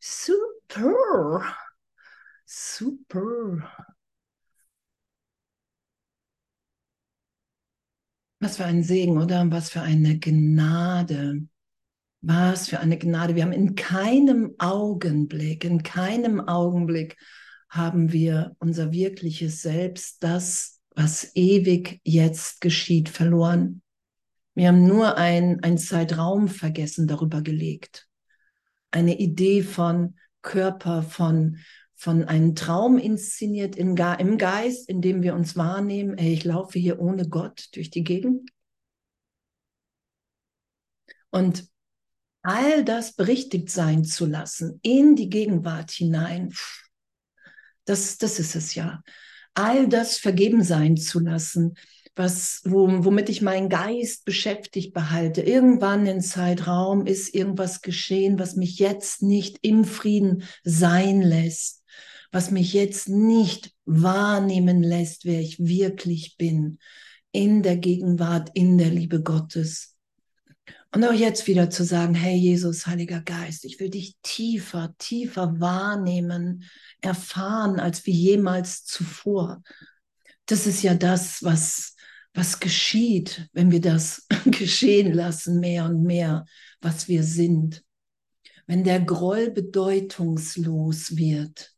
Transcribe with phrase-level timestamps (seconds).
[0.00, 1.56] Super.
[2.46, 3.70] Super.
[8.40, 9.50] Was für ein Segen, oder?
[9.50, 11.46] Was für eine Gnade.
[12.22, 13.34] Was für eine Gnade.
[13.36, 17.16] Wir haben in keinem Augenblick, in keinem Augenblick
[17.68, 23.82] haben wir unser wirkliches Selbst, das, was ewig jetzt geschieht, verloren.
[24.54, 28.09] Wir haben nur ein, ein Zeitraumvergessen darüber gelegt.
[28.90, 31.58] Eine Idee von Körper, von,
[31.94, 36.78] von einem Traum inszeniert in, im Geist, in dem wir uns wahrnehmen, ey, ich laufe
[36.78, 38.50] hier ohne Gott durch die Gegend.
[41.30, 41.68] Und
[42.42, 46.52] all das berichtigt sein zu lassen, in die Gegenwart hinein,
[47.84, 49.02] das, das ist es ja.
[49.54, 51.74] All das vergeben sein zu lassen,
[52.20, 55.40] was, womit ich meinen Geist beschäftigt behalte.
[55.40, 61.82] Irgendwann im Zeitraum ist irgendwas geschehen, was mich jetzt nicht im Frieden sein lässt,
[62.30, 66.78] was mich jetzt nicht wahrnehmen lässt, wer ich wirklich bin,
[67.32, 69.96] in der Gegenwart, in der Liebe Gottes.
[70.92, 75.58] Und auch jetzt wieder zu sagen, hey Jesus, Heiliger Geist, ich will dich tiefer, tiefer
[75.58, 76.64] wahrnehmen,
[77.00, 79.62] erfahren als wie jemals zuvor.
[80.46, 81.94] Das ist ja das, was,
[82.34, 86.46] was geschieht, wenn wir das geschehen lassen, mehr und mehr,
[86.80, 87.84] was wir sind.
[88.66, 91.74] Wenn der Groll bedeutungslos wird,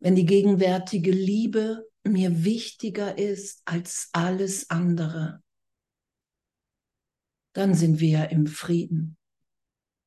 [0.00, 5.42] wenn die gegenwärtige Liebe mir wichtiger ist als alles andere,
[7.52, 9.16] dann sind wir im Frieden,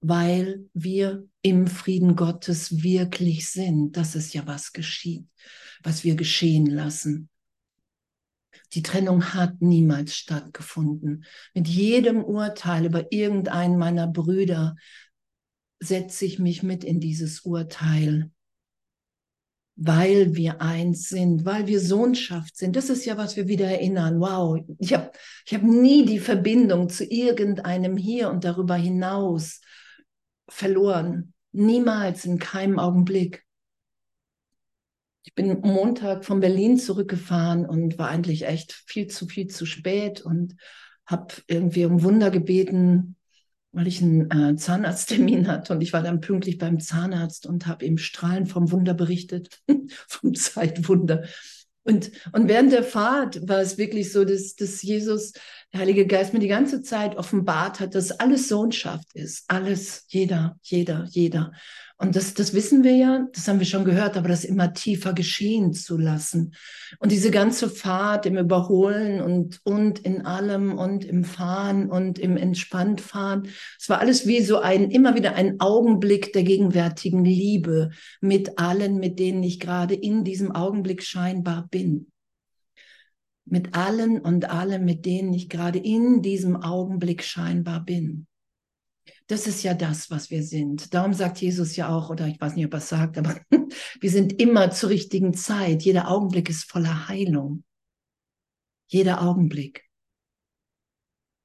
[0.02, 3.96] weil wir im Frieden Gottes wirklich sind.
[3.98, 5.28] Das ist ja, was geschieht,
[5.84, 7.30] was wir geschehen lassen.
[8.74, 11.26] Die Trennung hat niemals stattgefunden.
[11.54, 14.76] Mit jedem Urteil über irgendeinen meiner Brüder
[15.80, 18.32] setze ich mich mit in dieses Urteil
[19.76, 22.76] weil wir eins sind, weil wir Sohnschaft sind.
[22.76, 24.20] Das ist ja, was wir wieder erinnern.
[24.20, 25.12] Wow, ich habe
[25.46, 29.62] ich hab nie die Verbindung zu irgendeinem hier und darüber hinaus
[30.48, 31.34] verloren.
[31.52, 33.45] Niemals, in keinem Augenblick.
[35.26, 40.22] Ich bin Montag von Berlin zurückgefahren und war eigentlich echt viel zu viel zu spät
[40.22, 40.56] und
[41.06, 43.16] habe irgendwie um Wunder gebeten,
[43.72, 47.86] weil ich einen äh, Zahnarzttermin hatte und ich war dann pünktlich beim Zahnarzt und habe
[47.86, 49.62] ihm strahlend vom Wunder berichtet,
[50.08, 51.24] vom Zeitwunder.
[51.84, 55.34] Und, und während der Fahrt war es wirklich so, dass, dass Jesus,
[55.76, 59.44] der Heilige Geist, mir die ganze Zeit offenbart hat, dass alles Sohnschaft ist.
[59.50, 61.52] Alles, jeder, jeder, jeder.
[61.98, 65.12] Und das, das wissen wir ja, das haben wir schon gehört, aber das immer tiefer
[65.12, 66.54] geschehen zu lassen.
[67.00, 72.38] Und diese ganze Fahrt im Überholen und, und in allem und im Fahren und im
[72.38, 77.90] Entspanntfahren, es war alles wie so ein, immer wieder ein Augenblick der gegenwärtigen Liebe
[78.22, 82.12] mit allen, mit denen ich gerade in diesem Augenblick scheinbar bin.
[83.46, 88.28] Mit allen und allem, mit denen ich gerade in diesem Augenblick scheinbar bin.
[89.28, 90.94] Das ist ja das, was wir sind.
[90.94, 93.40] Darum sagt Jesus ja auch, oder ich weiß nicht, ob er es sagt, aber
[94.02, 95.84] wir sind immer zur richtigen Zeit.
[95.84, 97.64] Jeder Augenblick ist voller Heilung.
[98.88, 99.84] Jeder Augenblick.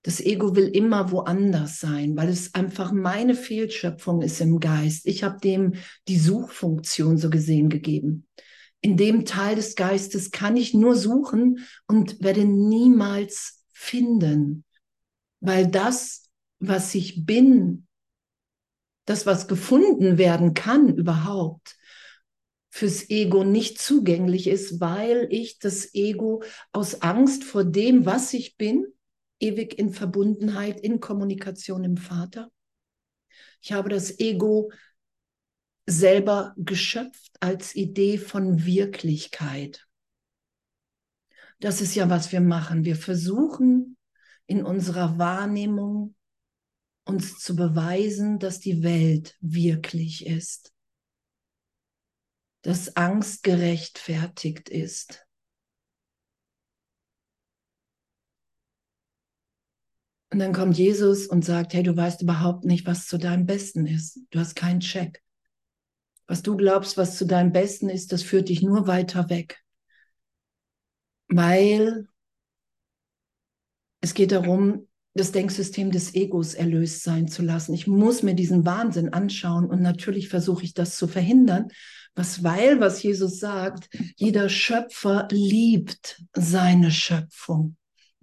[0.02, 5.06] Das Ego will immer woanders sein, weil es einfach meine Fehlschöpfung ist im Geist.
[5.06, 5.74] Ich habe dem
[6.08, 8.26] die Suchfunktion so gesehen gegeben.
[8.80, 14.64] In dem Teil des Geistes kann ich nur suchen und werde niemals finden,
[15.40, 16.30] weil das
[16.60, 17.88] was ich bin,
[19.06, 21.76] das, was gefunden werden kann überhaupt,
[22.68, 28.56] fürs Ego nicht zugänglich ist, weil ich das Ego aus Angst vor dem, was ich
[28.56, 28.86] bin,
[29.40, 32.52] ewig in Verbundenheit, in Kommunikation im Vater.
[33.62, 34.70] Ich habe das Ego
[35.90, 39.86] selber geschöpft als Idee von Wirklichkeit.
[41.60, 42.84] Das ist ja, was wir machen.
[42.84, 43.96] Wir versuchen
[44.46, 46.14] in unserer Wahrnehmung
[47.04, 50.72] uns zu beweisen, dass die Welt wirklich ist,
[52.62, 55.26] dass Angst gerechtfertigt ist.
[60.32, 63.86] Und dann kommt Jesus und sagt, hey, du weißt überhaupt nicht, was zu deinem Besten
[63.86, 64.20] ist.
[64.30, 65.22] Du hast keinen Check.
[66.30, 69.64] Was du glaubst, was zu deinem Besten ist, das führt dich nur weiter weg.
[71.26, 72.06] Weil
[74.00, 77.74] es geht darum, das Denksystem des Egos erlöst sein zu lassen.
[77.74, 81.66] Ich muss mir diesen Wahnsinn anschauen und natürlich versuche ich das zu verhindern.
[82.14, 87.76] Was, weil, was Jesus sagt, jeder Schöpfer liebt seine Schöpfung.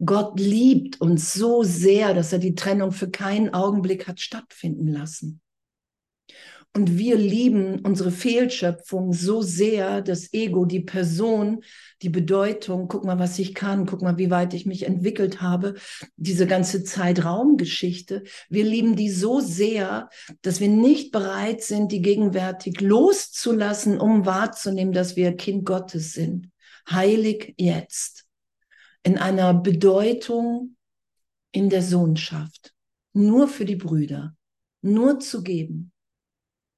[0.06, 5.42] Gott liebt uns so sehr, dass er die Trennung für keinen Augenblick hat stattfinden lassen.
[6.78, 11.64] Und wir lieben unsere Fehlschöpfung so sehr, das Ego, die Person,
[12.04, 15.74] die Bedeutung, guck mal, was ich kann, guck mal, wie weit ich mich entwickelt habe,
[16.18, 18.26] diese ganze Zeitraumgeschichte.
[18.50, 20.12] Wir lieben die so sehr,
[20.44, 26.52] dass wir nicht bereit sind, die gegenwärtig loszulassen, um wahrzunehmen, dass wir Kind Gottes sind.
[26.88, 28.26] Heilig jetzt.
[29.02, 30.76] In einer Bedeutung
[31.52, 32.72] in der Sohnschaft.
[33.14, 34.36] Nur für die Brüder.
[34.84, 35.92] Nur zu geben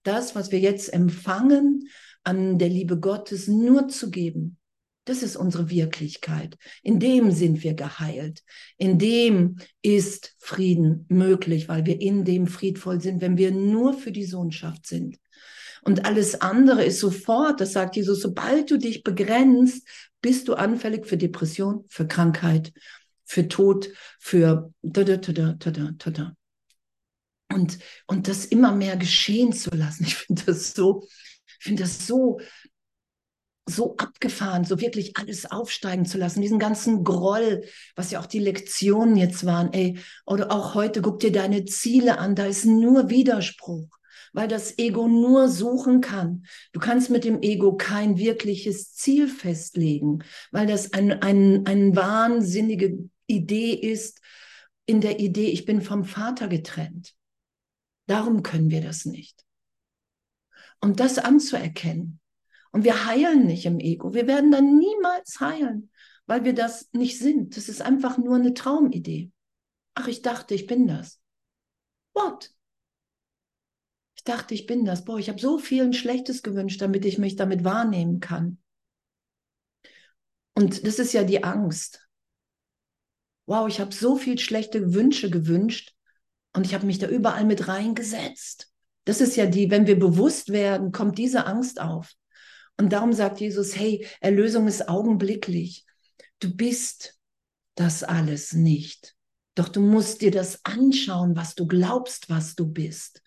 [0.03, 1.89] das, was wir jetzt empfangen,
[2.23, 4.57] an der Liebe Gottes nur zu geben.
[5.05, 6.57] Das ist unsere Wirklichkeit.
[6.83, 8.43] In dem sind wir geheilt.
[8.77, 14.11] In dem ist Frieden möglich, weil wir in dem friedvoll sind, wenn wir nur für
[14.11, 15.17] die Sohnschaft sind.
[15.81, 19.87] Und alles andere ist sofort, das sagt Jesus, sobald du dich begrenzt,
[20.21, 22.73] bist du anfällig für Depression, für Krankheit,
[23.25, 26.35] für Tod, für da, da, da, da, da, da, da
[27.53, 30.03] und, und das immer mehr geschehen zu lassen.
[30.05, 31.07] Ich finde das so,
[31.59, 32.39] finde das so,
[33.69, 37.63] so abgefahren, so wirklich alles aufsteigen zu lassen, diesen ganzen Groll,
[37.95, 42.17] was ja auch die Lektionen jetzt waren, ey, oder auch heute, guck dir deine Ziele
[42.17, 43.87] an, da ist nur Widerspruch,
[44.33, 46.45] weil das Ego nur suchen kann.
[46.71, 53.09] Du kannst mit dem Ego kein wirkliches Ziel festlegen, weil das ein, ein, eine wahnsinnige
[53.27, 54.19] Idee ist,
[54.85, 57.13] in der Idee, ich bin vom Vater getrennt.
[58.09, 59.45] Darum können wir das nicht.
[60.81, 62.19] Und das anzuerkennen.
[62.71, 64.15] Und wir heilen nicht im Ego.
[64.15, 65.91] Wir werden dann niemals heilen,
[66.25, 67.55] weil wir das nicht sind.
[67.55, 69.31] Das ist einfach nur eine Traumidee.
[69.93, 71.21] Ach, ich dachte, ich bin das.
[72.15, 72.51] What?
[74.15, 75.05] Ich dachte, ich bin das.
[75.05, 78.57] Boah, ich habe so viel Schlechtes gewünscht, damit ich mich damit wahrnehmen kann.
[80.55, 82.09] Und das ist ja die Angst.
[83.45, 85.95] Wow, ich habe so viel schlechte Wünsche gewünscht,
[86.53, 88.71] und ich habe mich da überall mit reingesetzt.
[89.05, 92.13] Das ist ja die, wenn wir bewusst werden, kommt diese Angst auf.
[92.77, 95.85] Und darum sagt Jesus, hey, Erlösung ist augenblicklich.
[96.39, 97.19] Du bist
[97.75, 99.15] das alles nicht.
[99.55, 103.21] Doch du musst dir das anschauen, was du glaubst, was du bist.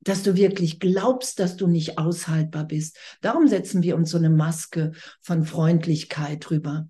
[0.00, 2.98] Dass du wirklich glaubst, dass du nicht aushaltbar bist.
[3.20, 4.92] Darum setzen wir uns so eine Maske
[5.22, 6.88] von Freundlichkeit drüber.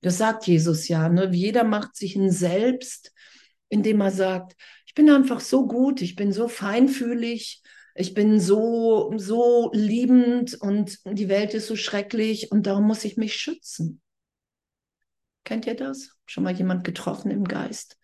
[0.00, 1.08] Das sagt Jesus ja.
[1.08, 1.30] Ne?
[1.32, 3.12] Jeder macht sich ein Selbst,
[3.68, 4.56] indem er sagt,
[4.90, 7.62] ich bin einfach so gut, ich bin so feinfühlig,
[7.94, 13.16] ich bin so, so liebend und die Welt ist so schrecklich und darum muss ich
[13.16, 14.00] mich schützen.
[15.44, 16.16] Kennt ihr das?
[16.26, 17.98] Schon mal jemand getroffen im Geist?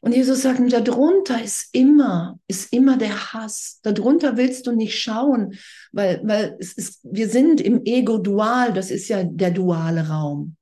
[0.00, 3.80] Und Jesus sagt, darunter ist immer, ist immer der Hass.
[3.82, 5.54] Darunter willst du nicht schauen,
[5.92, 10.56] weil, weil es ist, wir sind im Ego dual, das ist ja der duale Raum.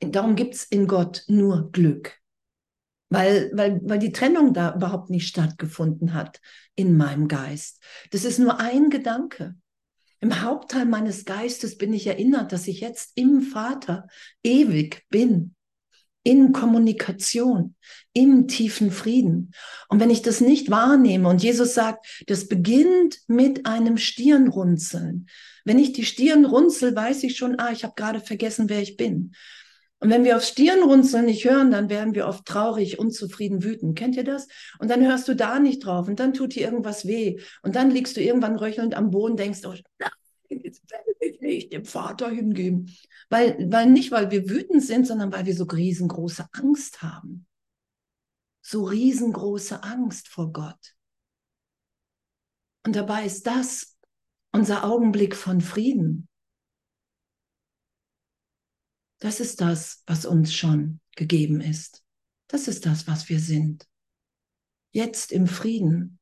[0.00, 2.23] Darum gibt es in Gott nur Glück
[3.08, 6.40] weil, weil, weil die Trennung da überhaupt nicht stattgefunden hat
[6.74, 7.82] in meinem Geist.
[8.10, 9.54] Das ist nur ein Gedanke.
[10.20, 14.06] Im Hauptteil meines Geistes bin ich erinnert, dass ich jetzt im Vater
[14.42, 15.54] ewig bin,
[16.22, 17.74] in Kommunikation,
[18.14, 19.52] im tiefen Frieden.
[19.90, 25.26] Und wenn ich das nicht wahrnehme und Jesus sagt, das beginnt mit einem Stirnrunzeln.
[25.66, 28.96] Wenn ich die Stirn runzel, weiß ich schon, ah, ich habe gerade vergessen, wer ich
[28.96, 29.32] bin.
[30.04, 33.96] Und wenn wir auf Stirnrunzeln nicht hören, dann werden wir oft traurig, unzufrieden, wütend.
[33.96, 34.48] Kennt ihr das?
[34.78, 37.40] Und dann hörst du da nicht drauf und dann tut dir irgendwas weh.
[37.62, 39.72] Und dann liegst du irgendwann röchelnd am Boden, denkst, oh,
[40.50, 42.94] jetzt will ich nicht dem Vater hingeben.
[43.30, 47.46] Weil, weil nicht, weil wir wütend sind, sondern weil wir so riesengroße Angst haben.
[48.60, 50.94] So riesengroße Angst vor Gott.
[52.84, 53.96] Und dabei ist das
[54.52, 56.28] unser Augenblick von Frieden.
[59.24, 62.04] Das ist das, was uns schon gegeben ist.
[62.46, 63.88] Das ist das, was wir sind.
[64.92, 66.18] Jetzt im Frieden.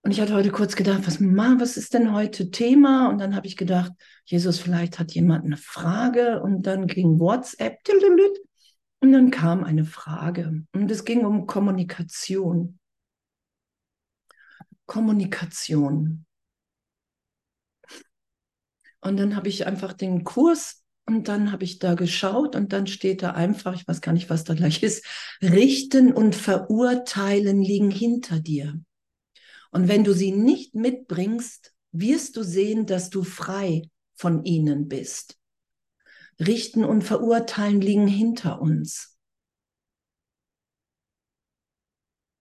[0.00, 3.10] Und ich hatte heute kurz gedacht, was, was ist denn heute Thema?
[3.10, 3.92] Und dann habe ich gedacht,
[4.24, 6.40] Jesus, vielleicht hat jemand eine Frage.
[6.40, 7.80] Und dann ging WhatsApp.
[9.00, 10.64] Und dann kam eine Frage.
[10.72, 12.78] Und es ging um Kommunikation.
[14.86, 16.24] Kommunikation.
[19.00, 22.86] Und dann habe ich einfach den Kurs und dann habe ich da geschaut und dann
[22.86, 25.06] steht da einfach, ich weiß gar nicht, was da gleich ist,
[25.40, 28.78] richten und verurteilen liegen hinter dir.
[29.70, 33.82] Und wenn du sie nicht mitbringst, wirst du sehen, dass du frei
[34.14, 35.38] von ihnen bist.
[36.38, 39.16] Richten und verurteilen liegen hinter uns.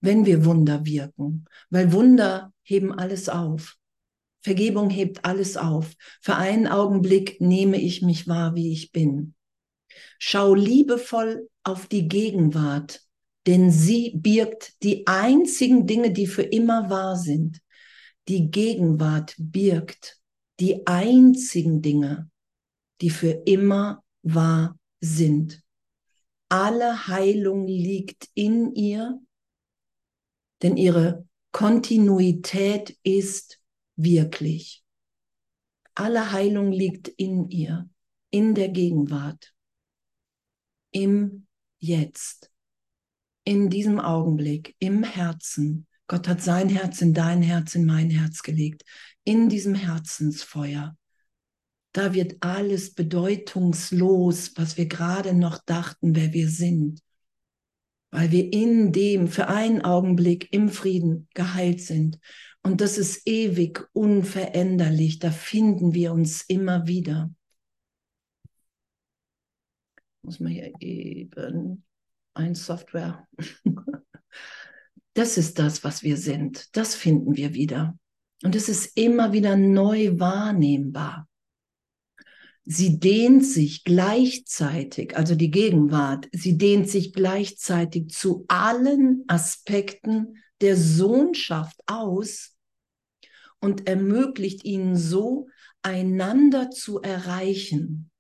[0.02, 3.77] Wenn wir Wunder wirken, weil Wunder heben alles auf.
[4.48, 5.94] Vergebung hebt alles auf.
[6.22, 9.36] Für einen Augenblick nehme ich mich wahr, wie ich bin.
[10.20, 13.02] Schau liebevoll auf die Gegenwart,
[13.46, 17.60] denn sie birgt die einzigen Dinge, die für immer wahr sind.
[18.30, 20.18] Die Gegenwart birgt
[20.62, 22.30] die einzigen Dinge,
[23.02, 25.62] die für immer wahr sind.
[26.48, 29.20] Alle Heilung liegt in ihr,
[30.62, 33.60] denn ihre Kontinuität ist
[33.98, 34.84] wirklich.
[35.96, 37.90] Alle Heilung liegt in ihr,
[38.30, 39.54] in der Gegenwart,
[40.92, 41.48] im
[41.80, 42.52] Jetzt
[43.48, 45.88] in diesem Augenblick, im Herzen.
[46.08, 48.84] Gott hat sein Herz in dein Herz, in mein Herz gelegt.
[49.24, 50.98] In diesem Herzensfeuer.
[51.94, 57.00] Da wird alles bedeutungslos, was wir gerade noch dachten, wer wir sind.
[58.12, 62.20] Weil wir in dem für einen Augenblick im Frieden geheilt sind.
[62.68, 65.20] Und das ist ewig unveränderlich.
[65.20, 67.34] Da finden wir uns immer wieder.
[70.22, 71.86] Muss man hier eben
[72.34, 73.26] ein Software.
[75.14, 76.76] Das ist das, was wir sind.
[76.76, 77.98] Das finden wir wieder.
[78.44, 81.28] Und es ist immer wieder neu wahrnehmbar.
[82.66, 90.76] Sie dehnt sich gleichzeitig, also die Gegenwart, sie dehnt sich gleichzeitig zu allen Aspekten der
[90.76, 92.57] Sohnschaft aus
[93.60, 95.48] und ermöglicht ihnen so,
[95.82, 98.12] einander zu erreichen.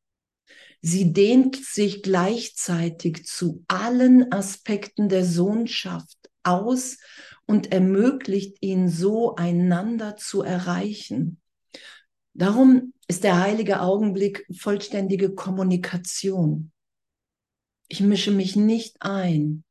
[0.81, 6.97] Sie dehnt sich gleichzeitig zu allen Aspekten der Sohnschaft aus
[7.45, 11.41] und ermöglicht ihnen so einander zu erreichen.
[12.33, 16.71] Darum ist der heilige Augenblick vollständige Kommunikation.
[17.87, 19.63] Ich mische mich nicht ein.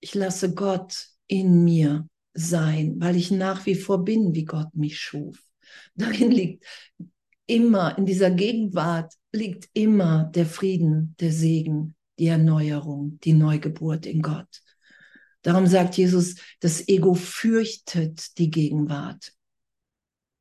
[0.00, 4.98] Ich lasse Gott in mir sein, weil ich nach wie vor bin, wie Gott mich
[4.98, 5.42] schuf.
[5.94, 6.64] Darin liegt
[7.46, 14.22] immer, in dieser Gegenwart liegt immer der Frieden, der Segen, die Erneuerung, die Neugeburt in
[14.22, 14.62] Gott.
[15.42, 19.32] Darum sagt Jesus, das Ego fürchtet die Gegenwart.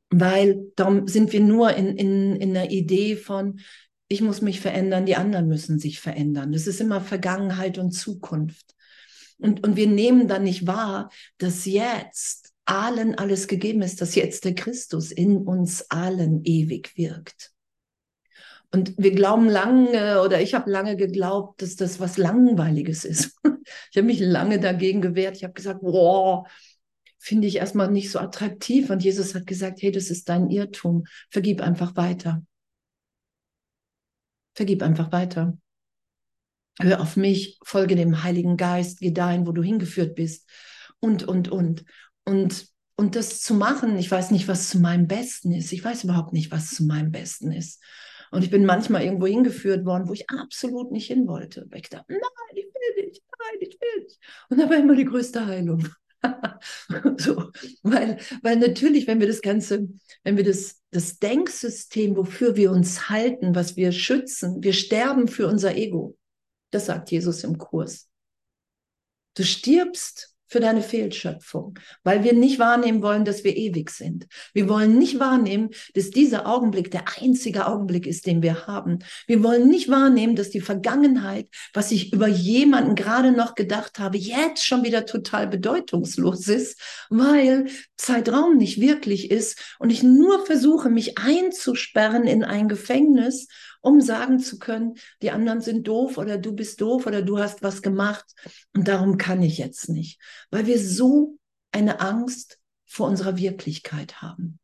[0.10, 3.60] Weil darum sind wir nur in, in, in der Idee von,
[4.08, 6.52] ich muss mich verändern, die anderen müssen sich verändern.
[6.52, 8.77] Das ist immer Vergangenheit und Zukunft.
[9.40, 14.46] Und, und wir nehmen dann nicht wahr, dass jetzt allen alles gegeben ist, dass jetzt
[14.46, 17.54] der Christus in uns allen ewig wirkt.
[18.72, 23.38] Und wir glauben lange, oder ich habe lange geglaubt, dass das was Langweiliges ist.
[23.92, 25.36] Ich habe mich lange dagegen gewehrt.
[25.36, 26.48] Ich habe gesagt, boah,
[27.18, 28.90] finde ich erstmal nicht so attraktiv.
[28.90, 31.04] Und Jesus hat gesagt, hey, das ist dein Irrtum.
[31.30, 32.42] Vergib einfach weiter.
[34.54, 35.58] Vergib einfach weiter.
[36.80, 40.48] Hör auf mich, folge dem Heiligen Geist, geh dahin, wo du hingeführt bist.
[41.00, 41.86] Und, und, und.
[42.26, 45.72] Und, und das zu machen, ich weiß nicht, was zu meinem Besten ist.
[45.72, 47.82] Ich weiß überhaupt nicht, was zu meinem Besten ist.
[48.32, 51.66] Und ich bin manchmal irgendwo hingeführt worden, wo ich absolut nicht hin wollte.
[51.70, 54.20] Weil ich dachte, nein, ich will nicht, nein, ich will nicht.
[54.50, 55.88] Und da war immer die größte Heilung.
[57.18, 57.52] so,
[57.84, 59.88] weil, weil natürlich, wenn wir das Ganze,
[60.24, 65.48] wenn wir das, das Denksystem, wofür wir uns halten, was wir schützen, wir sterben für
[65.48, 66.18] unser Ego.
[66.72, 68.10] Das sagt Jesus im Kurs.
[69.36, 74.28] Du stirbst für deine Fehlschöpfung, weil wir nicht wahrnehmen wollen, dass wir ewig sind.
[74.54, 79.00] Wir wollen nicht wahrnehmen, dass dieser Augenblick der einzige Augenblick ist, den wir haben.
[79.28, 84.18] Wir wollen nicht wahrnehmen, dass die Vergangenheit, was ich über jemanden gerade noch gedacht habe,
[84.18, 90.90] jetzt schon wieder total bedeutungslos ist, weil Zeitraum nicht wirklich ist und ich nur versuche,
[90.90, 93.48] mich einzusperren in ein Gefängnis
[93.82, 97.62] um sagen zu können, die anderen sind doof oder du bist doof oder du hast
[97.62, 98.26] was gemacht
[98.74, 100.20] und darum kann ich jetzt nicht,
[100.52, 101.38] weil wir so
[101.72, 104.60] eine Angst vor unserer Wirklichkeit haben.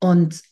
[0.00, 0.42] Und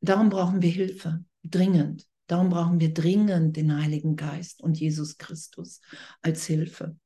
[0.00, 2.06] darum brauchen wir Hilfe, dringend.
[2.26, 5.80] Darum brauchen wir dringend den Heiligen Geist und Jesus Christus
[6.22, 6.96] als Hilfe.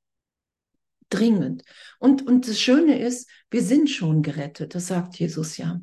[1.11, 1.63] Dringend.
[1.99, 5.81] Und, und das Schöne ist, wir sind schon gerettet, das sagt Jesus ja.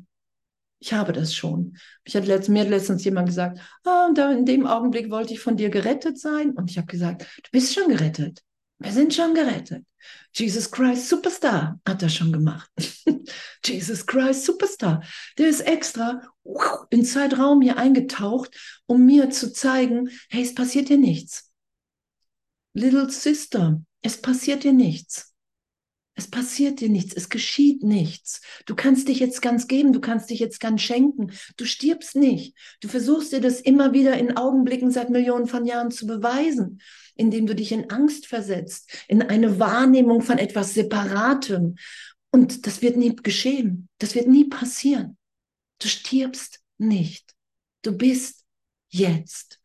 [0.80, 1.76] Ich habe das schon.
[2.04, 5.40] Ich hat letzt, mir hat letztens jemand gesagt, ah, da in dem Augenblick wollte ich
[5.40, 6.52] von dir gerettet sein.
[6.52, 8.42] Und ich habe gesagt, du bist schon gerettet.
[8.78, 9.84] Wir sind schon gerettet.
[10.32, 12.70] Jesus Christ Superstar hat das schon gemacht.
[13.64, 15.02] Jesus Christ Superstar.
[15.36, 16.22] Der ist extra
[16.90, 18.56] in Zeitraum hier eingetaucht,
[18.86, 21.50] um mir zu zeigen, hey, es passiert dir nichts.
[22.72, 25.27] Little Sister, es passiert dir nichts.
[26.18, 28.40] Es passiert dir nichts, es geschieht nichts.
[28.66, 31.30] Du kannst dich jetzt ganz geben, du kannst dich jetzt ganz schenken.
[31.56, 32.56] Du stirbst nicht.
[32.80, 36.80] Du versuchst dir das immer wieder in Augenblicken seit Millionen von Jahren zu beweisen,
[37.14, 41.76] indem du dich in Angst versetzt, in eine Wahrnehmung von etwas Separatem.
[42.32, 43.88] Und das wird nie geschehen.
[43.98, 45.16] Das wird nie passieren.
[45.78, 47.32] Du stirbst nicht.
[47.82, 48.44] Du bist
[48.88, 49.60] jetzt.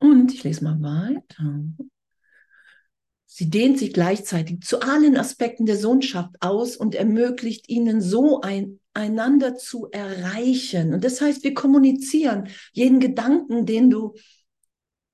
[0.00, 1.62] Und ich lese mal weiter.
[3.38, 8.80] Sie dehnt sich gleichzeitig zu allen Aspekten der Sohnschaft aus und ermöglicht ihnen so ein,
[8.94, 10.92] einander zu erreichen.
[10.92, 14.14] Und das heißt, wir kommunizieren jeden Gedanken, den du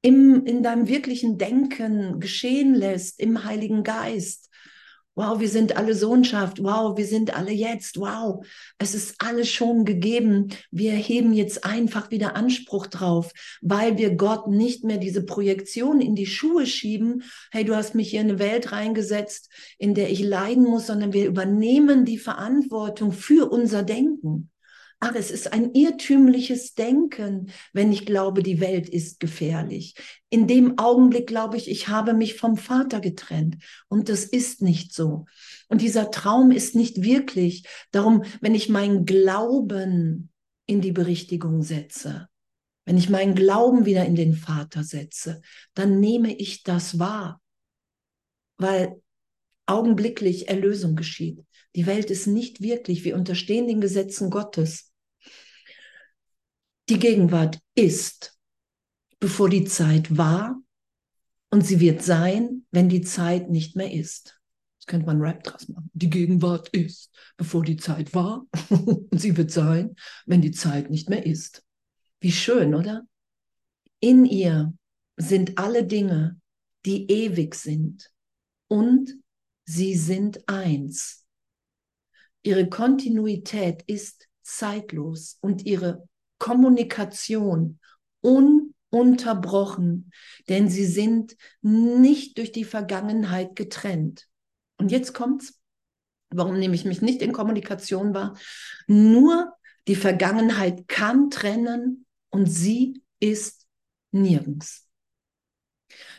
[0.00, 4.48] im, in deinem wirklichen Denken geschehen lässt, im Heiligen Geist.
[5.16, 6.62] Wow, wir sind alle Sohnschaft.
[6.62, 7.98] Wow, wir sind alle jetzt.
[7.98, 8.44] Wow,
[8.78, 10.48] es ist alles schon gegeben.
[10.72, 16.16] Wir heben jetzt einfach wieder Anspruch drauf, weil wir Gott nicht mehr diese Projektion in
[16.16, 17.22] die Schuhe schieben.
[17.52, 21.12] Hey, du hast mich hier in eine Welt reingesetzt, in der ich leiden muss, sondern
[21.12, 24.50] wir übernehmen die Verantwortung für unser Denken.
[25.06, 29.96] Ach, es ist ein irrtümliches Denken, wenn ich glaube, die Welt ist gefährlich.
[30.30, 33.62] In dem Augenblick glaube ich, ich habe mich vom Vater getrennt.
[33.88, 35.26] Und das ist nicht so.
[35.68, 37.66] Und dieser Traum ist nicht wirklich.
[37.90, 40.30] Darum, wenn ich meinen Glauben
[40.64, 42.30] in die Berichtigung setze,
[42.86, 45.42] wenn ich meinen Glauben wieder in den Vater setze,
[45.74, 47.42] dann nehme ich das wahr.
[48.56, 49.02] Weil
[49.66, 51.44] augenblicklich Erlösung geschieht.
[51.76, 54.93] Die Welt ist nicht wirklich, wir unterstehen den Gesetzen Gottes.
[56.90, 58.38] Die Gegenwart ist,
[59.18, 60.60] bevor die Zeit war
[61.50, 64.38] und sie wird sein, wenn die Zeit nicht mehr ist.
[64.78, 65.90] Das könnte man Rap draus machen.
[65.94, 71.08] Die Gegenwart ist, bevor die Zeit war und sie wird sein, wenn die Zeit nicht
[71.08, 71.64] mehr ist.
[72.20, 73.06] Wie schön, oder?
[74.00, 74.74] In ihr
[75.16, 76.38] sind alle Dinge,
[76.84, 78.12] die ewig sind
[78.68, 79.14] und
[79.64, 81.24] sie sind eins.
[82.42, 86.06] Ihre Kontinuität ist zeitlos und ihre
[86.44, 87.78] Kommunikation
[88.20, 90.12] ununterbrochen,
[90.50, 94.28] denn sie sind nicht durch die Vergangenheit getrennt.
[94.76, 95.58] Und jetzt kommt's.
[96.28, 98.36] Warum nehme ich mich nicht in Kommunikation wahr?
[98.86, 99.54] Nur
[99.88, 103.66] die Vergangenheit kann trennen und sie ist
[104.12, 104.86] nirgends.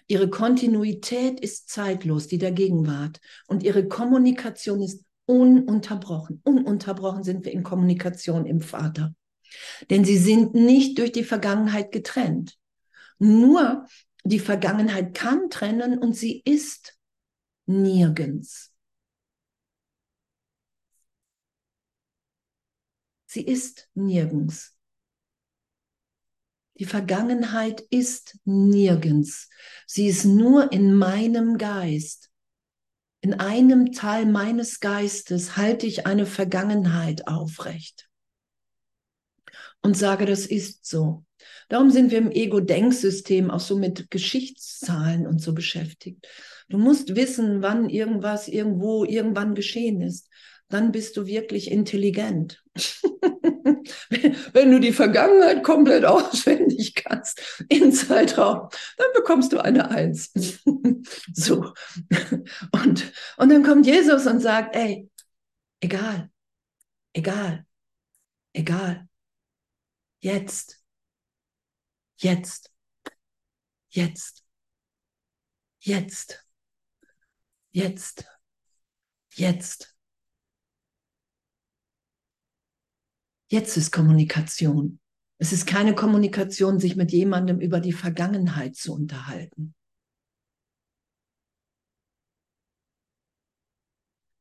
[0.07, 3.19] Ihre Kontinuität ist zeitlos, die der Gegenwart.
[3.45, 6.41] Und ihre Kommunikation ist ununterbrochen.
[6.43, 9.13] Ununterbrochen sind wir in Kommunikation im Vater.
[9.89, 12.57] Denn sie sind nicht durch die Vergangenheit getrennt.
[13.19, 13.87] Nur
[14.23, 16.97] die Vergangenheit kann trennen und sie ist
[17.65, 18.73] nirgends.
[23.25, 24.75] Sie ist nirgends.
[26.77, 29.49] Die Vergangenheit ist nirgends.
[29.87, 32.31] Sie ist nur in meinem Geist.
[33.21, 38.09] In einem Teil meines Geistes halte ich eine Vergangenheit aufrecht
[39.85, 41.23] und sage, das ist so.
[41.69, 46.27] Darum sind wir im Ego-Denksystem auch so mit Geschichtszahlen und so beschäftigt.
[46.69, 50.27] Du musst wissen, wann irgendwas irgendwo irgendwann geschehen ist.
[50.69, 52.63] Dann bist du wirklich intelligent.
[54.53, 60.31] Wenn du die Vergangenheit komplett auswendig kannst in Zeitraum, dann bekommst du eine Eins.
[61.33, 61.73] so.
[62.71, 65.07] Und, und dann kommt Jesus und sagt, ey,
[65.79, 66.31] egal,
[67.13, 67.67] egal,
[68.51, 69.07] egal.
[70.25, 70.83] Jetzt.
[72.17, 72.73] Jetzt.
[73.89, 74.43] Jetzt.
[75.79, 76.47] Jetzt.
[77.71, 78.25] Jetzt.
[79.35, 79.95] Jetzt.
[83.51, 84.99] Jetzt ist Kommunikation.
[85.37, 89.75] Es ist keine Kommunikation, sich mit jemandem über die Vergangenheit zu unterhalten.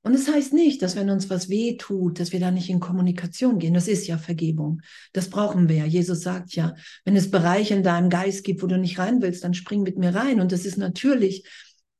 [0.05, 2.69] Und es das heißt nicht, dass wenn uns was weh tut, dass wir da nicht
[2.69, 3.73] in Kommunikation gehen.
[3.73, 4.83] Das ist ja Vergebung.
[5.15, 5.87] Das brauchen wir ja.
[5.87, 6.75] Jesus sagt ja,
[7.07, 9.97] wenn es Bereiche in deinem Geist gibt, wo du nicht rein willst, dann spring mit
[9.97, 10.43] mir rein.
[10.43, 11.49] Und das ist natürlich,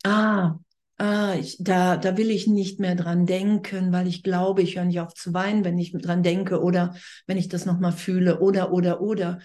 [0.03, 0.59] ah,
[0.99, 4.85] ah, ich, da, da will ich nicht mehr dran denken, weil ich glaube, ich höre
[4.85, 6.95] nicht auf zu weinen, wenn ich dran denke oder
[7.27, 9.41] wenn ich das nochmal fühle oder, oder, oder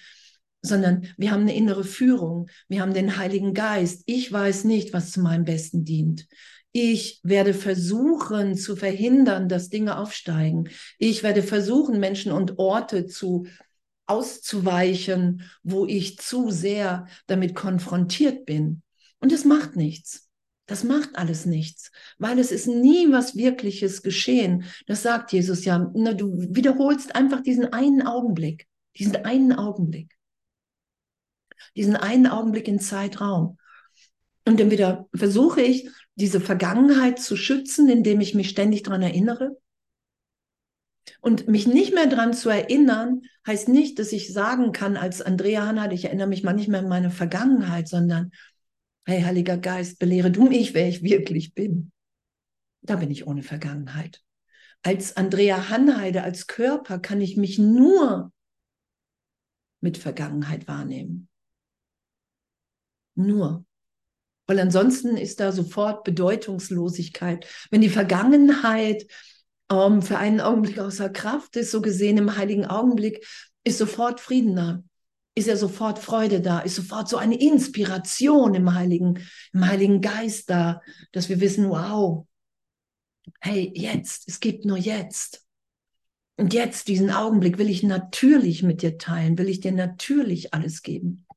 [0.61, 4.03] sondern wir haben eine innere Führung, wir haben den Heiligen Geist.
[4.05, 6.27] Ich weiß nicht, was zu meinem Besten dient.
[6.71, 10.69] Ich werde versuchen zu verhindern, dass Dinge aufsteigen.
[10.97, 13.47] Ich werde versuchen, Menschen und Orte zu
[14.05, 18.81] auszuweichen, wo ich zu sehr damit konfrontiert bin.
[19.19, 20.29] Und es macht nichts.
[20.69, 24.65] Das macht alles nichts, weil es ist nie was Wirkliches geschehen.
[24.85, 25.91] Das sagt Jesus ja.
[25.95, 30.15] Na, du wiederholst einfach diesen einen Augenblick, diesen einen Augenblick,
[31.75, 33.57] diesen einen Augenblick in Zeitraum.
[34.45, 39.57] Und dann wieder versuche ich, diese Vergangenheit zu schützen, indem ich mich ständig daran erinnere.
[41.21, 45.65] Und mich nicht mehr daran zu erinnern, heißt nicht, dass ich sagen kann als Andrea
[45.65, 48.31] Hannah, ich erinnere mich mal nicht mehr an meine Vergangenheit, sondern,
[49.05, 51.91] hey, Heiliger Geist, belehre du mich, wer ich wirklich bin.
[52.81, 54.21] Da bin ich ohne Vergangenheit.
[54.81, 58.31] Als Andrea Hanheide, als Körper kann ich mich nur
[59.81, 61.27] mit Vergangenheit wahrnehmen.
[63.15, 63.65] Nur.
[64.49, 67.45] Weil ansonsten ist da sofort Bedeutungslosigkeit.
[67.69, 69.05] Wenn die Vergangenheit
[69.71, 73.23] ähm, für einen Augenblick außer Kraft ist, so gesehen im heiligen Augenblick,
[73.63, 74.83] ist sofort Frieden da,
[75.35, 80.49] ist ja sofort Freude da, ist sofort so eine Inspiration im Heiligen, im Heiligen Geist
[80.49, 80.81] da,
[81.11, 82.25] dass wir wissen, wow,
[83.41, 85.45] hey, jetzt, es gibt nur jetzt.
[86.37, 90.81] Und jetzt, diesen Augenblick, will ich natürlich mit dir teilen, will ich dir natürlich alles
[90.81, 91.27] geben.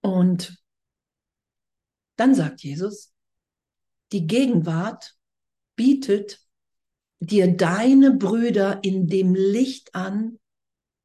[0.00, 0.63] Und
[2.16, 3.12] dann sagt Jesus,
[4.12, 5.16] die Gegenwart
[5.76, 6.40] bietet
[7.20, 10.38] dir deine Brüder in dem Licht an,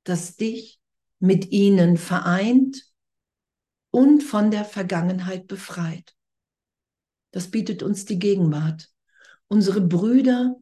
[0.03, 0.79] das dich
[1.19, 2.83] mit ihnen vereint
[3.91, 6.15] und von der Vergangenheit befreit.
[7.31, 8.89] Das bietet uns die Gegenwart.
[9.47, 10.55] Unsere Brüder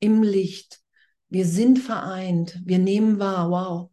[0.00, 0.80] im Licht.
[1.28, 2.60] Wir sind vereint.
[2.64, 3.50] Wir nehmen wahr.
[3.50, 3.90] Wow.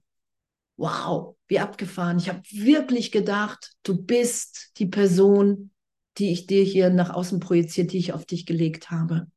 [0.78, 1.38] Wow.
[1.48, 2.18] Wie abgefahren.
[2.18, 5.72] Ich habe wirklich gedacht, du bist die Person,
[6.18, 9.28] die ich dir hier nach außen projiziert, die ich auf dich gelegt habe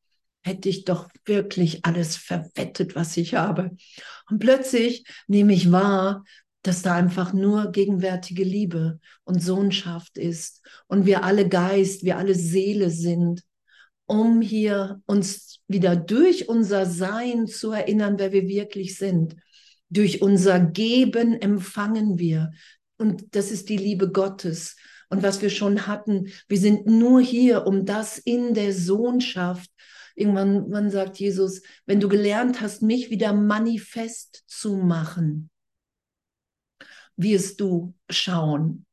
[0.43, 3.77] hätte ich doch wirklich alles verwettet, was ich habe.
[4.29, 6.25] Und plötzlich nehme ich wahr,
[6.63, 12.35] dass da einfach nur gegenwärtige Liebe und Sohnschaft ist und wir alle Geist, wir alle
[12.35, 13.43] Seele sind,
[14.07, 19.37] um hier uns wieder durch unser Sein zu erinnern, wer wir wirklich sind.
[19.89, 22.53] Durch unser Geben empfangen wir.
[22.99, 24.77] Und das ist die Liebe Gottes.
[25.11, 29.71] Und was wir schon hatten, wir sind nur hier, um das in der Sohnschaft
[30.21, 35.51] Irgendwann man sagt Jesus, wenn du gelernt hast, mich wieder manifest zu machen,
[37.17, 38.85] wirst du schauen.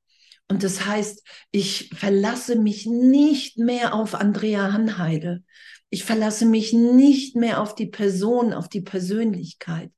[0.47, 5.43] Und das heißt, ich verlasse mich nicht mehr auf Andrea Hanheide.
[5.89, 9.89] Ich verlasse mich nicht mehr auf die Person, auf die Persönlichkeit.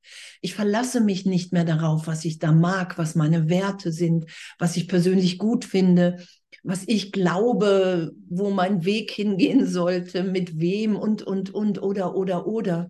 [0.41, 4.25] Ich verlasse mich nicht mehr darauf, was ich da mag, was meine Werte sind,
[4.59, 6.23] was ich persönlich gut finde,
[6.63, 12.45] was ich glaube, wo mein Weg hingehen sollte, mit wem und, und, und, oder, oder,
[12.45, 12.89] oder,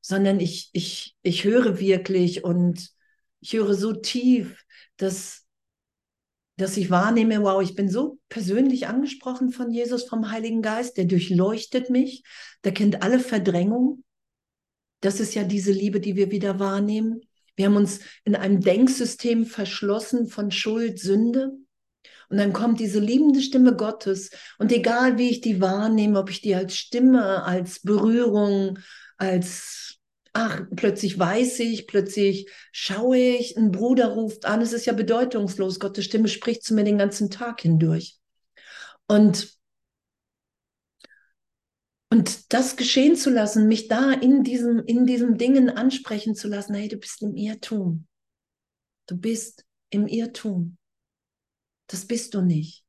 [0.00, 2.88] sondern ich, ich, ich höre wirklich und
[3.40, 4.64] ich höre so tief,
[4.96, 5.41] dass,
[6.62, 11.06] dass ich wahrnehme, wow, ich bin so persönlich angesprochen von Jesus, vom Heiligen Geist, der
[11.06, 12.22] durchleuchtet mich,
[12.64, 14.04] der kennt alle Verdrängungen.
[15.00, 17.20] Das ist ja diese Liebe, die wir wieder wahrnehmen.
[17.56, 21.50] Wir haben uns in einem Denksystem verschlossen von Schuld, Sünde.
[22.28, 24.30] Und dann kommt diese liebende Stimme Gottes.
[24.58, 28.78] Und egal wie ich die wahrnehme, ob ich die als Stimme, als Berührung,
[29.18, 29.91] als,
[30.32, 35.80] ach, plötzlich weiß ich, plötzlich schaue ich, ein Bruder ruft an, es ist ja bedeutungslos.
[35.80, 38.18] Gottes Stimme spricht zu mir den ganzen Tag hindurch.
[39.08, 39.58] Und
[42.10, 46.74] und das geschehen zu lassen, mich da in diesem, in diesem Dingen ansprechen zu lassen,
[46.74, 48.06] hey, du bist im Irrtum.
[49.06, 50.76] Du bist im Irrtum.
[51.86, 52.84] Das bist du nicht.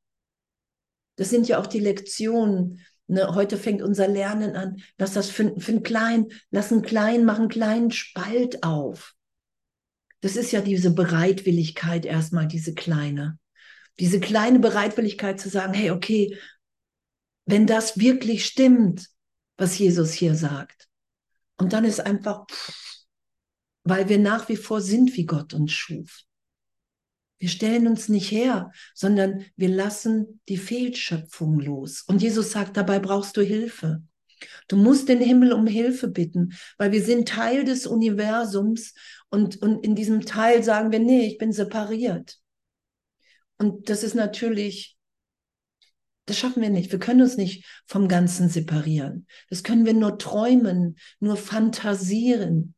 [1.16, 2.80] Das sind ja auch die Lektionen.
[3.06, 3.34] Ne?
[3.34, 4.76] Heute fängt unser Lernen an.
[4.98, 9.14] Lass das für, für einen kleinen, lass einen kleinen, mach einen kleinen Spalt auf.
[10.20, 13.38] Das ist ja diese Bereitwilligkeit erstmal, diese kleine.
[14.00, 16.38] Diese kleine Bereitwilligkeit zu sagen, hey, okay,
[17.46, 19.08] wenn das wirklich stimmt,
[19.56, 20.88] was Jesus hier sagt.
[21.58, 22.46] Und dann ist einfach,
[23.84, 26.22] weil wir nach wie vor sind, wie Gott uns schuf.
[27.38, 32.02] Wir stellen uns nicht her, sondern wir lassen die Fehlschöpfung los.
[32.06, 34.02] Und Jesus sagt, dabei brauchst du Hilfe.
[34.68, 38.94] Du musst den Himmel um Hilfe bitten, weil wir sind Teil des Universums
[39.30, 42.38] und, und in diesem Teil sagen wir, nee, ich bin separiert.
[43.58, 44.96] Und das ist natürlich,
[46.26, 46.92] das schaffen wir nicht.
[46.92, 49.26] Wir können uns nicht vom Ganzen separieren.
[49.50, 52.74] Das können wir nur träumen, nur fantasieren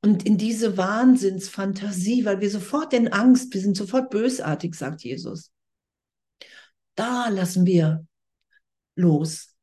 [0.00, 5.50] und in diese Wahnsinnsfantasie, weil wir sofort in Angst, wir sind sofort bösartig, sagt Jesus.
[6.94, 8.06] Da lassen wir
[8.94, 9.54] los.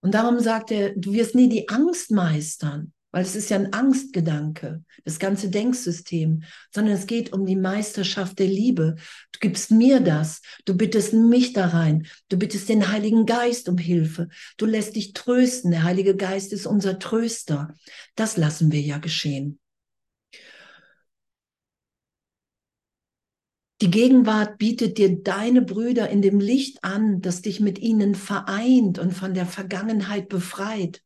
[0.00, 3.72] Und darum sagt er, du wirst nie die Angst meistern, weil es ist ja ein
[3.72, 8.96] Angstgedanke, das ganze Denksystem, sondern es geht um die Meisterschaft der Liebe.
[9.32, 13.78] Du gibst mir das, du bittest mich da rein, du bittest den Heiligen Geist um
[13.78, 17.74] Hilfe, du lässt dich trösten, der Heilige Geist ist unser Tröster.
[18.14, 19.58] Das lassen wir ja geschehen.
[23.82, 28.98] Die Gegenwart bietet dir deine Brüder in dem Licht an, das dich mit ihnen vereint
[28.98, 31.02] und von der Vergangenheit befreit.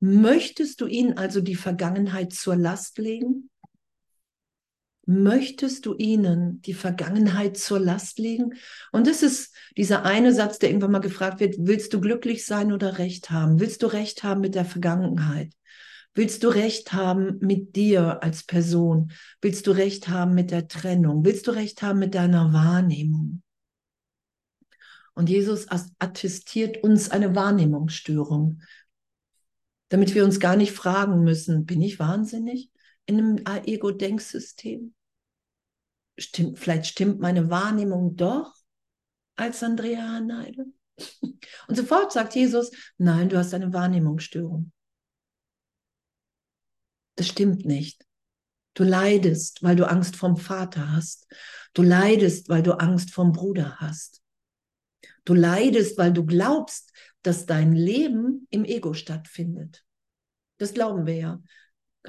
[0.00, 3.50] Möchtest du ihnen also die Vergangenheit zur Last legen?
[5.04, 8.54] Möchtest du ihnen die Vergangenheit zur Last legen?
[8.92, 12.72] Und das ist dieser eine Satz, der irgendwann mal gefragt wird, willst du glücklich sein
[12.72, 13.60] oder recht haben?
[13.60, 15.52] Willst du recht haben mit der Vergangenheit?
[16.14, 19.12] Willst du Recht haben mit dir als Person?
[19.40, 21.24] Willst du Recht haben mit der Trennung?
[21.24, 23.42] Willst du Recht haben mit deiner Wahrnehmung?
[25.14, 28.62] Und Jesus attestiert uns eine Wahrnehmungsstörung,
[29.88, 32.70] damit wir uns gar nicht fragen müssen, bin ich wahnsinnig
[33.06, 34.94] in einem Ego-Denksystem?
[36.18, 38.54] Stimmt, vielleicht stimmt meine Wahrnehmung doch
[39.36, 40.66] als Andrea Haneide.
[41.68, 44.72] Und sofort sagt Jesus, nein, du hast eine Wahrnehmungsstörung.
[47.18, 48.06] Das stimmt nicht.
[48.74, 51.26] Du leidest, weil du Angst vom Vater hast.
[51.74, 54.22] Du leidest, weil du Angst vom Bruder hast.
[55.24, 59.84] Du leidest, weil du glaubst, dass dein Leben im Ego stattfindet.
[60.58, 61.42] Das glauben wir ja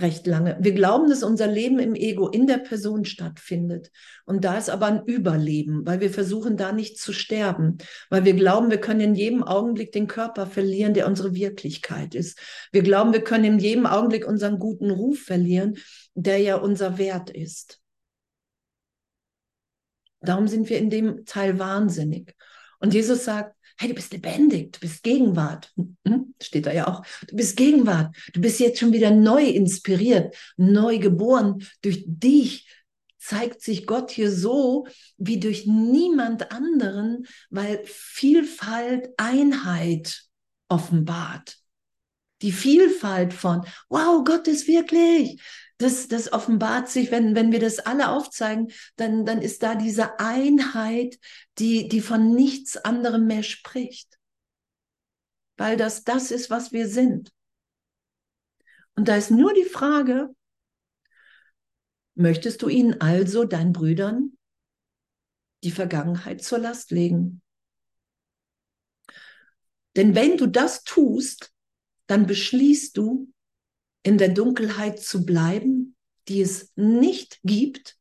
[0.02, 0.58] recht lange.
[0.60, 3.92] Wir glauben, dass unser Leben im Ego in der Person stattfindet.
[4.26, 7.78] Und da ist aber ein Überleben, weil wir versuchen da nicht zu sterben,
[8.10, 12.40] weil wir glauben, wir können in jedem Augenblick den Körper verlieren, der unsere Wirklichkeit ist.
[12.72, 15.78] Wir glauben, wir können in jedem Augenblick unseren guten Ruf verlieren,
[16.14, 17.80] der ja unser Wert ist.
[20.22, 22.36] Darum sind wir in dem Teil wahnsinnig.
[22.80, 25.72] Und Jesus sagt, hey, du bist lebendig, du bist Gegenwart.
[26.06, 26.36] Hm?
[26.42, 27.02] Steht da ja auch.
[27.28, 28.14] Du bist Gegenwart.
[28.34, 31.66] Du bist jetzt schon wieder neu inspiriert, neu geboren.
[31.82, 32.68] Durch dich
[33.18, 34.86] zeigt sich Gott hier so
[35.18, 40.24] wie durch niemand anderen, weil Vielfalt Einheit
[40.68, 41.58] offenbart.
[42.42, 45.42] Die Vielfalt von, wow, Gott ist wirklich,
[45.80, 50.20] das, das offenbart sich, wenn, wenn wir das alle aufzeigen, dann, dann ist da diese
[50.20, 51.18] Einheit,
[51.58, 54.20] die, die von nichts anderem mehr spricht.
[55.58, 57.32] Weil das das ist, was wir sind.
[58.96, 60.36] Und da ist nur die Frage,
[62.16, 64.38] möchtest du ihnen also, deinen Brüdern,
[65.64, 67.42] die Vergangenheit zur Last legen?
[69.96, 71.54] Denn wenn du das tust,
[72.08, 73.32] dann beschließt du,
[74.04, 75.96] in der Dunkelheit zu bleiben,
[76.28, 77.98] die es nicht gibt,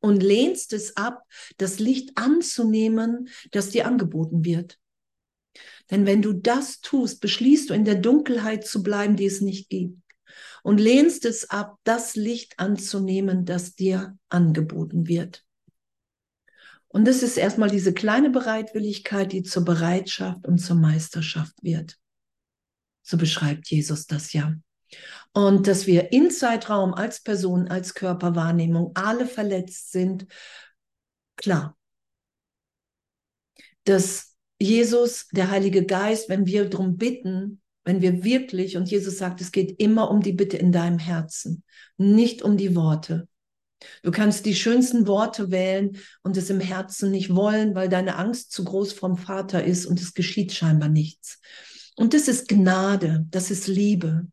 [0.00, 1.22] und lehnst es ab,
[1.58, 4.80] das Licht anzunehmen, das dir angeboten wird.
[5.90, 9.68] Denn wenn du das tust, beschließt du in der Dunkelheit zu bleiben, die es nicht
[9.68, 10.02] gibt,
[10.64, 15.44] und lehnst es ab, das Licht anzunehmen, das dir angeboten wird.
[16.88, 21.96] Und das ist erstmal diese kleine Bereitwilligkeit, die zur Bereitschaft und zur Meisterschaft wird.
[23.02, 24.54] So beschreibt Jesus das ja.
[25.32, 30.26] Und dass wir in Zeitraum als Person, als Körperwahrnehmung alle verletzt sind,
[31.36, 31.76] klar.
[33.84, 39.40] Dass Jesus, der Heilige Geist, wenn wir darum bitten, wenn wir wirklich, und Jesus sagt,
[39.40, 41.64] es geht immer um die Bitte in deinem Herzen,
[41.96, 43.26] nicht um die Worte.
[44.02, 48.52] Du kannst die schönsten Worte wählen und es im Herzen nicht wollen, weil deine Angst
[48.52, 51.40] zu groß vom Vater ist und es geschieht scheinbar nichts.
[51.96, 54.26] Und das ist Gnade, das ist Liebe.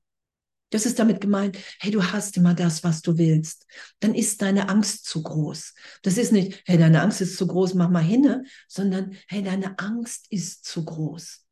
[0.69, 3.65] Das ist damit gemeint, hey, du hast immer das, was du willst.
[3.99, 5.73] Dann ist deine Angst zu groß.
[6.03, 9.79] Das ist nicht, hey, deine Angst ist zu groß, mach mal hinne, sondern, hey, deine
[9.79, 11.45] Angst ist zu groß.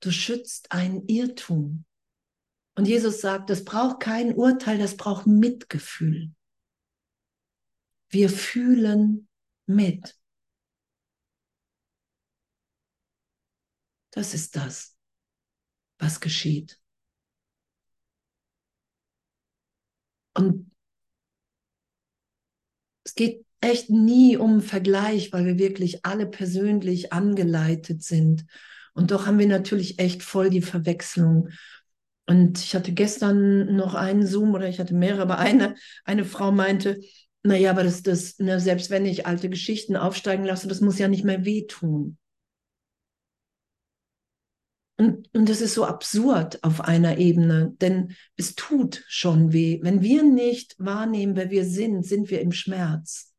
[0.00, 1.84] Du schützt einen Irrtum.
[2.74, 6.32] Und Jesus sagt, das braucht kein Urteil, das braucht Mitgefühl.
[8.08, 9.28] Wir fühlen
[9.66, 10.16] mit.
[14.10, 14.96] Das ist das,
[15.98, 16.80] was geschieht.
[20.34, 20.70] Und
[23.04, 28.46] es geht echt nie um Vergleich, weil wir wirklich alle persönlich angeleitet sind.
[28.94, 31.48] Und doch haben wir natürlich echt voll die Verwechslung.
[32.26, 36.52] Und ich hatte gestern noch einen Zoom oder ich hatte mehrere, aber eine, eine Frau
[36.52, 37.00] meinte,
[37.42, 41.08] naja, aber das, das, ne, selbst wenn ich alte Geschichten aufsteigen lasse, das muss ja
[41.08, 42.18] nicht mehr wehtun.
[45.00, 49.80] Und, und das ist so absurd auf einer Ebene, denn es tut schon weh.
[49.80, 53.29] Wenn wir nicht wahrnehmen, wer wir sind, sind wir im Schmerz.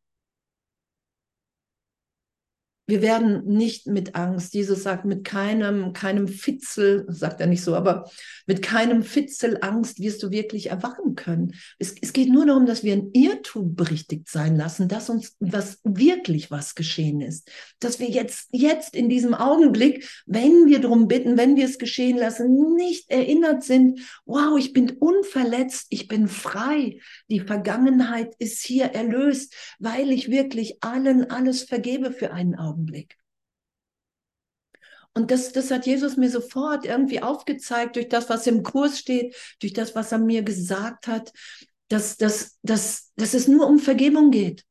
[2.88, 7.74] Wir werden nicht mit Angst, Jesus sagt, mit keinem, keinem Fitzel, sagt er nicht so,
[7.74, 8.10] aber
[8.48, 11.54] mit keinem Fitzel Angst wirst du wirklich erwachen können.
[11.80, 15.80] Es, es geht nur darum, dass wir ein Irrtum berichtigt sein lassen, dass uns was
[15.86, 17.50] wirklich was geschehen ist.
[17.80, 22.18] Dass wir jetzt, jetzt in diesem Augenblick, wenn wir darum bitten, wenn wir es geschehen
[22.18, 26.98] lassen, nicht erinnert sind, wow, ich bin unverletzt, ich bin frei.
[27.30, 32.81] Die Vergangenheit ist hier erlöst, weil ich wirklich allen alles vergebe für einen Augenblick.
[32.82, 33.18] Augenblick.
[35.14, 39.36] Und das, das hat Jesus mir sofort irgendwie aufgezeigt durch das, was im Kurs steht,
[39.60, 41.34] durch das, was er mir gesagt hat,
[41.90, 44.66] dass, dass, dass, dass es nur um Vergebung geht.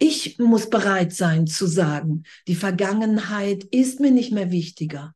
[0.00, 5.14] Ich muss bereit sein zu sagen, die Vergangenheit ist mir nicht mehr wichtiger.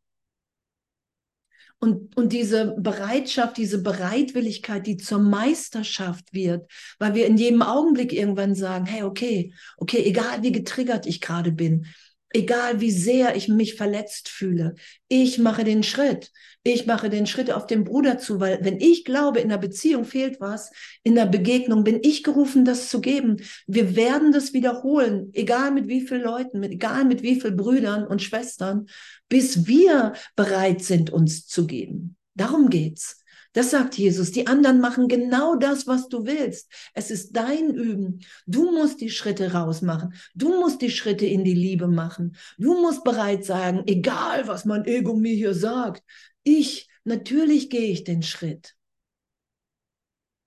[1.83, 8.13] Und, und diese Bereitschaft, diese Bereitwilligkeit, die zur Meisterschaft wird, weil wir in jedem Augenblick
[8.13, 11.87] irgendwann sagen, hey, okay, okay, egal wie getriggert ich gerade bin,
[12.35, 14.75] egal wie sehr ich mich verletzt fühle,
[15.09, 16.31] ich mache den Schritt.
[16.65, 20.05] Ich mache den Schritt auf den Bruder zu, weil wenn ich glaube, in der Beziehung
[20.05, 20.71] fehlt was,
[21.03, 23.39] in der Begegnung bin ich gerufen, das zu geben.
[23.67, 28.07] Wir werden das wiederholen, egal mit wie vielen Leuten, mit, egal mit wie vielen Brüdern
[28.07, 28.87] und Schwestern,
[29.29, 32.17] bis wir bereit sind, uns zu geben.
[32.35, 33.22] Darum geht's.
[33.53, 34.33] Das sagt Jesus.
[34.33, 36.73] Die anderen machen genau das, was du willst.
[36.95, 38.21] Es ist dein Üben.
[38.47, 40.15] Du musst die Schritte rausmachen.
[40.35, 42.37] Du musst die Schritte in die Liebe machen.
[42.59, 46.03] Du musst bereit sagen, egal was mein Ego mir hier sagt.
[46.43, 48.75] Ich, natürlich gehe ich den Schritt.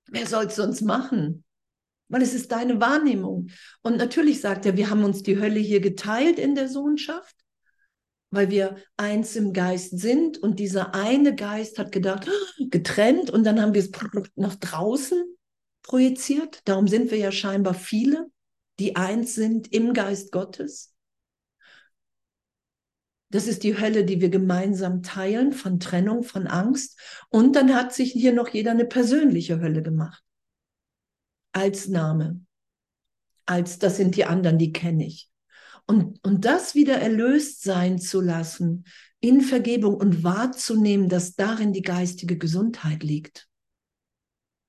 [0.08, 1.44] Wer soll es sonst machen?
[2.08, 3.50] Weil es ist deine Wahrnehmung.
[3.82, 7.45] Und natürlich sagt er, wir haben uns die Hölle hier geteilt in der Sohnschaft
[8.36, 12.30] weil wir eins im Geist sind und dieser eine Geist hat gedacht,
[12.70, 13.92] getrennt und dann haben wir es
[14.36, 15.24] nach draußen
[15.82, 16.62] projiziert.
[16.66, 18.28] Darum sind wir ja scheinbar viele,
[18.80, 20.94] die eins sind im Geist Gottes.
[23.30, 27.00] Das ist die Hölle, die wir gemeinsam teilen, von Trennung, von Angst.
[27.30, 30.24] Und dann hat sich hier noch jeder eine persönliche Hölle gemacht.
[31.52, 32.46] Als Name.
[33.46, 35.30] Als, das sind die anderen, die kenne ich.
[35.88, 38.86] Und, und das wieder erlöst sein zu lassen
[39.20, 43.48] in Vergebung und wahrzunehmen, dass darin die geistige Gesundheit liegt.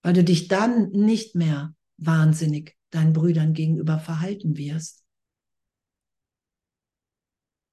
[0.02, 5.05] Weil du dich dann nicht mehr wahnsinnig deinen Brüdern gegenüber verhalten wirst.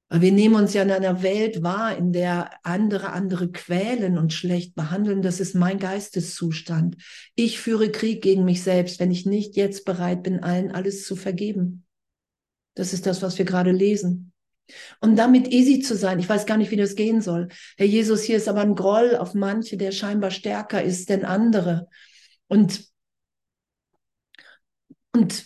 [0.10, 4.32] Weil wir nehmen uns ja in einer Welt wahr, in der andere andere quälen und
[4.32, 5.21] schlecht behandeln.
[5.21, 6.97] Das ist mein Geisteszustand.
[7.36, 11.15] Ich führe Krieg gegen mich selbst, wenn ich nicht jetzt bereit bin, allen alles zu
[11.15, 11.86] vergeben.
[12.75, 14.33] Das ist das, was wir gerade lesen.
[15.01, 17.49] Und damit easy zu sein, ich weiß gar nicht, wie das gehen soll.
[17.77, 21.88] Herr Jesus, hier ist aber ein Groll auf manche, der scheinbar stärker ist denn andere.
[22.47, 22.86] Und,
[25.12, 25.45] und,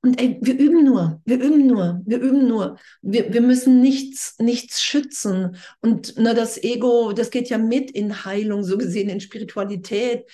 [0.00, 2.78] und ey, wir üben nur, wir üben nur, wir üben nur.
[3.02, 5.56] Wir, wir müssen nichts, nichts schützen.
[5.80, 10.24] Und na, das Ego, das geht ja mit in Heilung, so gesehen, in Spiritualität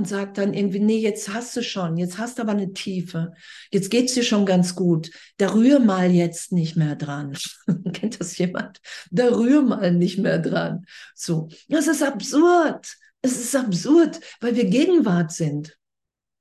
[0.00, 3.34] und sagt dann irgendwie, nee, jetzt hast du schon, jetzt hast du aber eine Tiefe,
[3.70, 7.36] jetzt geht's dir schon ganz gut, da rühr mal jetzt nicht mehr dran.
[7.92, 8.80] Kennt das jemand?
[9.10, 10.86] Da rühr mal nicht mehr dran.
[11.14, 12.96] So, das ist absurd.
[13.20, 15.76] Es ist absurd, weil wir Gegenwart sind.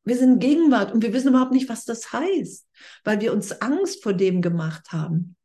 [0.06, 2.66] Wir sind Gegenwart und wir wissen überhaupt nicht, was das heißt,
[3.04, 5.36] weil wir uns Angst vor dem gemacht haben.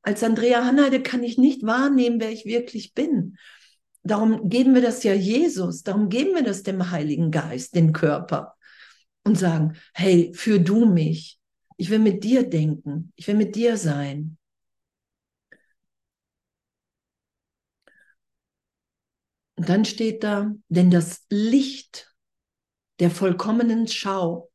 [0.00, 3.36] Als Andrea Hanheide kann ich nicht wahrnehmen, wer ich wirklich bin.
[4.08, 8.56] Darum geben wir das ja Jesus, darum geben wir das dem Heiligen Geist, dem Körper
[9.22, 11.38] und sagen, hey, für du mich.
[11.76, 14.38] Ich will mit dir denken, ich will mit dir sein.
[19.56, 22.10] Und dann steht da, denn das Licht
[23.00, 24.50] der vollkommenen Schau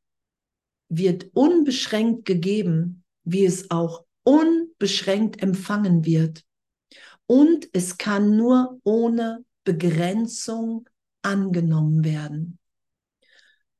[0.88, 6.44] wird unbeschränkt gegeben, wie es auch unbeschränkt empfangen wird
[7.26, 10.88] und es kann nur ohne Begrenzung
[11.22, 12.58] angenommen werden.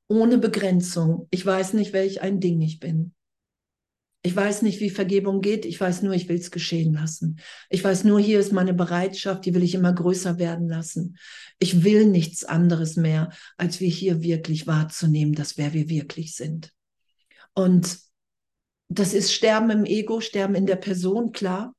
[0.07, 1.27] Ohne Begrenzung.
[1.31, 3.13] Ich weiß nicht, welch ein Ding ich bin.
[4.25, 5.65] Ich weiß nicht, wie Vergebung geht.
[5.65, 7.39] Ich weiß nur, ich will es geschehen lassen.
[7.69, 11.17] Ich weiß nur, hier ist meine Bereitschaft, die will ich immer größer werden lassen.
[11.59, 16.73] Ich will nichts anderes mehr, als wir hier wirklich wahrzunehmen, dass wer wir wirklich sind.
[17.53, 17.99] Und
[18.89, 21.74] das ist Sterben im Ego, Sterben in der Person, klar.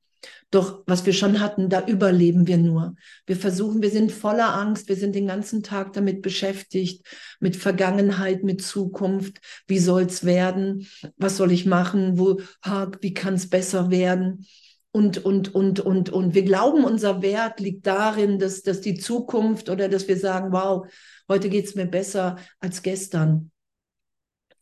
[0.49, 2.95] Doch was wir schon hatten, da überleben wir nur.
[3.25, 7.05] Wir versuchen, wir sind voller Angst, wir sind den ganzen Tag damit beschäftigt,
[7.41, 9.39] mit Vergangenheit, mit Zukunft.
[9.67, 10.87] Wie soll's werden?
[11.17, 12.17] Was soll ich machen?
[12.17, 14.47] Wo, ha, wie kann es besser werden?
[14.91, 19.69] Und, und, und, und, und wir glauben, unser Wert liegt darin, dass, dass die Zukunft
[19.69, 20.87] oder dass wir sagen, wow,
[21.27, 23.51] heute geht's mir besser als gestern.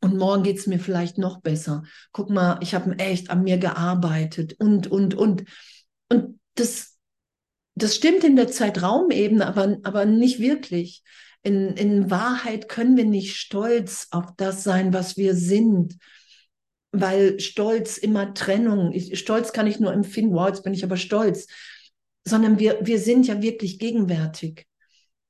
[0.02, 1.84] Und morgen geht es mir vielleicht noch besser.
[2.12, 5.46] Guck mal, ich habe echt an mir gearbeitet und, und, und.
[6.10, 6.98] Und das,
[7.76, 11.04] das stimmt in der Zeitraumebene, aber, aber nicht wirklich.
[11.44, 15.98] In, in Wahrheit können wir nicht stolz auf das sein, was wir sind,
[16.92, 20.98] weil Stolz immer Trennung, ich, Stolz kann ich nur empfinden, wow, jetzt bin ich aber
[20.98, 21.48] stolz,
[22.24, 24.66] sondern wir, wir sind ja wirklich gegenwärtig.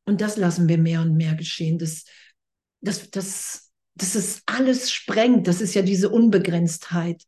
[0.06, 1.80] Und das lassen wir mehr und mehr geschehen.
[1.80, 2.06] Das,
[2.82, 5.48] das, das, das ist alles sprengt.
[5.48, 7.24] Das ist ja diese Unbegrenztheit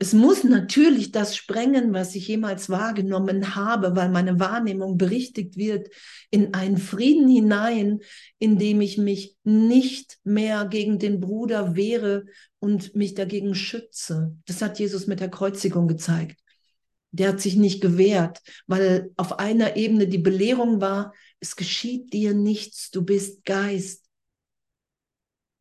[0.00, 5.88] es muss natürlich das sprengen, was ich jemals wahrgenommen habe, weil meine Wahrnehmung berichtigt wird
[6.30, 7.98] in einen Frieden hinein,
[8.38, 12.26] in dem ich mich nicht mehr gegen den Bruder wehre
[12.60, 14.36] und mich dagegen schütze.
[14.46, 16.38] Das hat Jesus mit der Kreuzigung gezeigt.
[17.10, 22.34] Der hat sich nicht gewehrt, weil auf einer Ebene die Belehrung war, es geschieht dir
[22.34, 24.04] nichts, du bist Geist.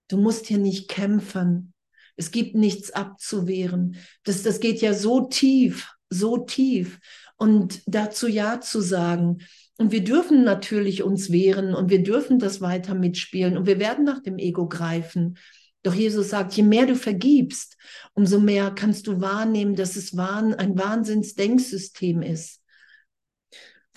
[0.09, 1.73] Du musst hier nicht kämpfen.
[2.17, 3.95] Es gibt nichts abzuwehren.
[4.23, 6.99] Das, das geht ja so tief, so tief.
[7.37, 9.37] Und dazu Ja zu sagen.
[9.77, 14.03] Und wir dürfen natürlich uns wehren und wir dürfen das weiter mitspielen und wir werden
[14.03, 15.37] nach dem Ego greifen.
[15.83, 17.77] Doch Jesus sagt, je mehr du vergibst,
[18.13, 22.59] umso mehr kannst du wahrnehmen, dass es ein Wahnsinnsdenksystem ist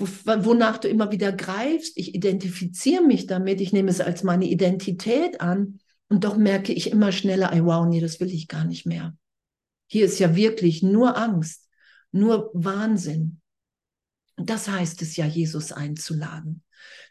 [0.00, 1.96] wonach du immer wieder greifst.
[1.96, 6.90] Ich identifiziere mich damit, ich nehme es als meine Identität an und doch merke ich
[6.90, 9.16] immer schneller, ey, wow, nee, das will ich gar nicht mehr.
[9.86, 11.68] Hier ist ja wirklich nur Angst,
[12.10, 13.40] nur Wahnsinn.
[14.36, 16.64] Das heißt es ja, Jesus einzuladen,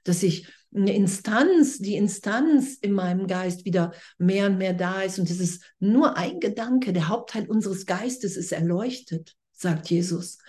[0.03, 5.17] dass ich eine Instanz, die Instanz in meinem Geist wieder mehr und mehr da ist
[5.17, 10.39] und es ist nur ein Gedanke, der Hauptteil unseres Geistes ist erleuchtet, sagt Jesus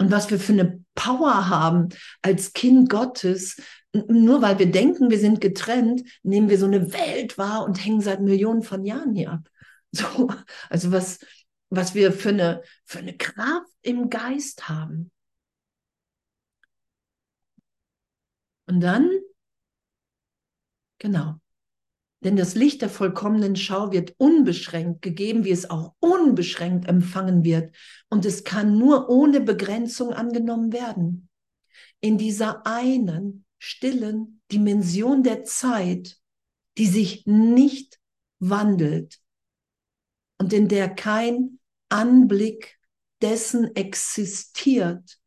[0.00, 1.90] und was wir für eine Power haben
[2.22, 3.60] als Kind Gottes.
[3.92, 8.00] Nur weil wir denken, wir sind getrennt, nehmen wir so eine Welt wahr und hängen
[8.00, 9.48] seit Millionen von Jahren hier ab.
[9.92, 10.30] So,
[10.68, 11.18] also was,
[11.68, 15.10] was wir für eine, für eine Kraft im Geist haben.
[18.66, 19.10] Und dann,
[20.98, 21.40] genau,
[22.22, 27.74] denn das Licht der vollkommenen Schau wird unbeschränkt gegeben, wie es auch unbeschränkt empfangen wird.
[28.10, 31.28] Und es kann nur ohne Begrenzung angenommen werden.
[32.00, 36.18] In dieser einen stillen Dimension der Zeit,
[36.76, 37.98] die sich nicht
[38.38, 39.20] wandelt
[40.38, 41.58] und in der kein
[41.88, 42.78] Anblick
[43.22, 45.18] dessen existiert,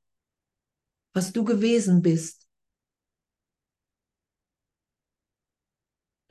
[1.13, 2.42] was du gewesen bist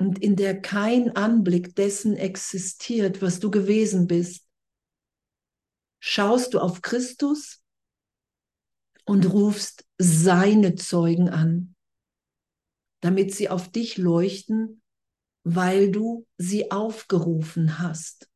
[0.03, 4.49] und in der kein Anblick dessen existiert, was du gewesen bist,
[6.03, 7.63] schaust du auf Christus
[9.05, 11.77] und rufst seine Zeugen an,
[13.01, 14.83] damit sie auf dich leuchten,
[15.45, 18.29] weil du sie aufgerufen hast.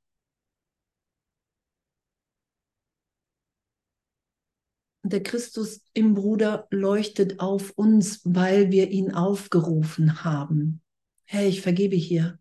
[5.03, 10.81] Der Christus im Bruder leuchtet auf uns, weil wir ihn aufgerufen haben
[11.27, 12.39] hey, ich vergebe hier.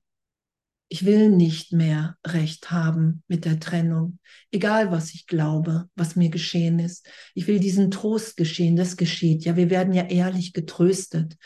[0.88, 4.20] Ich will nicht mehr Recht haben mit der Trennung,
[4.52, 7.10] egal was ich glaube, was mir geschehen ist.
[7.34, 9.46] Ich will diesen Trost geschehen, das geschieht.
[9.46, 11.38] Ja, wir werden ja ehrlich getröstet.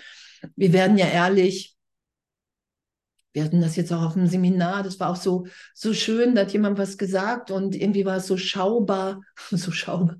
[0.55, 1.77] Wir werden ja ehrlich
[3.33, 6.41] wir hatten das jetzt auch auf dem Seminar, das war auch so, so schön, da
[6.41, 9.21] hat jemand was gesagt und irgendwie war es so schaubar,
[9.51, 10.17] so schaubar,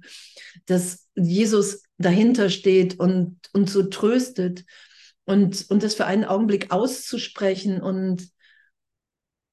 [0.65, 4.63] dass Jesus dahinter steht und, und so tröstet.
[5.30, 8.32] Und, und das für einen Augenblick auszusprechen und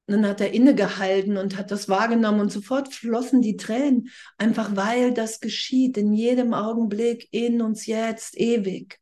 [0.06, 4.08] dann hat er innegehalten und hat das wahrgenommen und sofort flossen die Tränen,
[4.38, 8.98] einfach weil das geschieht in jedem Augenblick, in uns jetzt, ewig.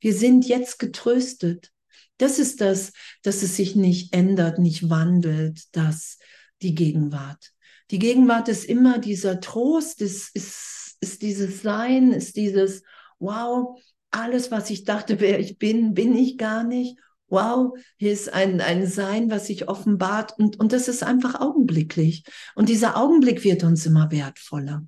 [0.00, 1.70] Wir sind jetzt getröstet.
[2.18, 2.92] Das ist das,
[3.22, 6.18] dass es sich nicht ändert, nicht wandelt, das
[6.60, 7.52] die Gegenwart.
[7.90, 12.82] Die Gegenwart ist immer dieser Trost, ist, ist, ist dieses Sein, ist dieses,
[13.18, 13.80] wow,
[14.12, 16.98] alles, was ich dachte, wer ich bin, bin ich gar nicht.
[17.28, 22.24] Wow, hier ist ein, ein Sein, was sich offenbart und, und das ist einfach augenblicklich.
[22.54, 24.86] Und dieser Augenblick wird uns immer wertvoller.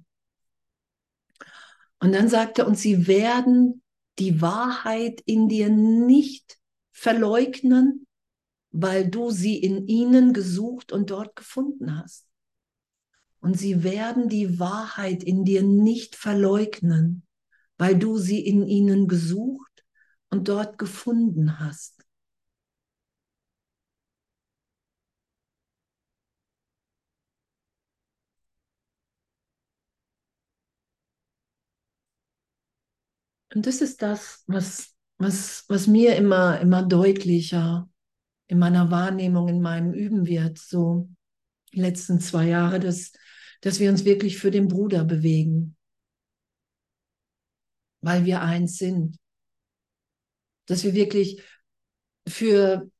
[2.01, 3.83] Und dann sagt er, und sie werden
[4.19, 6.59] die Wahrheit in dir nicht
[6.93, 8.07] verleugnen,
[8.71, 12.27] weil du sie in ihnen gesucht und dort gefunden hast.
[13.41, 17.24] Und sie werden die Wahrheit in dir nicht verleugnen,
[17.79, 19.85] weil du sie in ihnen gesucht
[20.31, 22.05] und dort gefunden hast.
[33.55, 37.89] Und das ist das, was, was, was mir immer, immer deutlicher
[38.49, 41.09] in meiner Wahrnehmung, in meinem Üben wird, so
[41.73, 43.13] die letzten zwei Jahre, dass,
[43.61, 45.77] dass wir uns wirklich für den Bruder bewegen
[48.05, 49.17] weil wir eins sind.
[50.67, 51.43] Dass wir wirklich
[52.29, 52.91] für,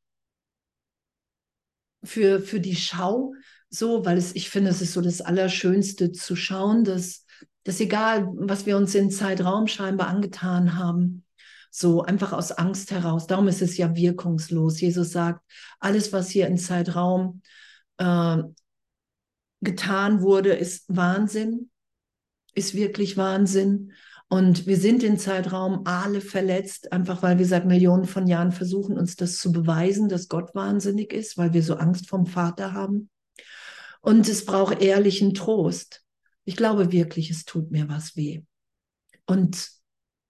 [2.03, 3.35] für, für die Schau
[3.69, 7.27] so, weil es, ich finde, es ist so das Allerschönste zu schauen, dass,
[7.65, 11.25] dass egal, was wir uns in Zeitraum scheinbar angetan haben,
[11.71, 14.81] so einfach aus Angst heraus, darum ist es ja wirkungslos.
[14.81, 15.43] Jesus sagt,
[15.81, 17.43] alles, was hier in Zeitraum
[17.99, 18.39] äh,
[19.61, 21.71] getan wurde, ist Wahnsinn,
[22.55, 23.93] ist wirklich Wahnsinn.
[24.35, 28.99] Und wir sind den Zeitraum alle verletzt, einfach weil wir seit Millionen von Jahren versuchen,
[28.99, 33.11] uns das zu beweisen, dass Gott wahnsinnig ist, weil wir so Angst vom Vater haben.
[34.01, 36.03] Und es braucht ehrlichen Trost.
[36.45, 38.43] Ich glaube wirklich, es tut mir was weh.
[39.25, 39.69] Und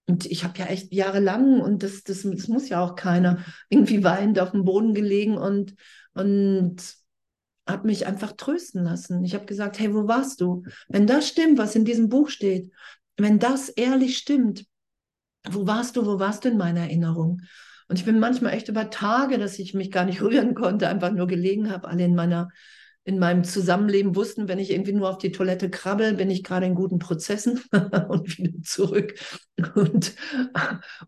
[0.07, 4.05] Und ich habe ja echt jahrelang, und das, das, das muss ja auch keiner, irgendwie
[4.05, 5.75] weinend auf dem Boden gelegen und,
[6.13, 6.77] und
[7.67, 9.25] habe mich einfach trösten lassen.
[9.25, 10.63] Ich habe gesagt, hey, wo warst du?
[10.89, 12.71] Wenn das stimmt, was in diesem Buch steht,
[13.17, 14.65] wenn das ehrlich stimmt,
[15.49, 17.41] wo warst du, wo warst du in meiner Erinnerung?
[17.89, 21.13] Und ich bin manchmal echt über Tage, dass ich mich gar nicht rühren konnte, einfach
[21.13, 22.49] nur gelegen habe, alle in meiner
[23.07, 26.65] in meinem Zusammenleben wussten, wenn ich irgendwie nur auf die Toilette krabbel, bin ich gerade
[26.65, 27.61] in guten Prozessen
[28.09, 29.15] und wieder zurück.
[29.75, 30.15] Und,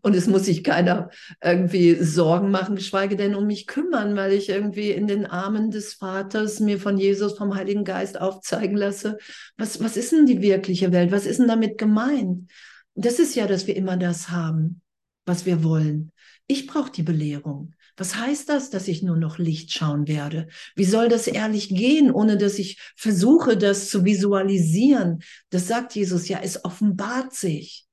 [0.01, 1.09] und es muss sich keiner
[1.43, 5.95] irgendwie Sorgen machen, geschweige denn um mich kümmern, weil ich irgendwie in den Armen des
[5.95, 9.17] Vaters mir von Jesus, vom Heiligen Geist aufzeigen lasse,
[9.57, 11.11] was, was ist denn die wirkliche Welt?
[11.11, 12.49] Was ist denn damit gemeint?
[12.93, 14.81] Das ist ja, dass wir immer das haben,
[15.25, 16.11] was wir wollen.
[16.45, 17.73] Ich brauche die Belehrung.
[17.97, 20.47] Was heißt das, dass ich nur noch Licht schauen werde?
[20.75, 25.23] Wie soll das ehrlich gehen, ohne dass ich versuche, das zu visualisieren?
[25.49, 27.87] Das sagt Jesus ja, es offenbart sich.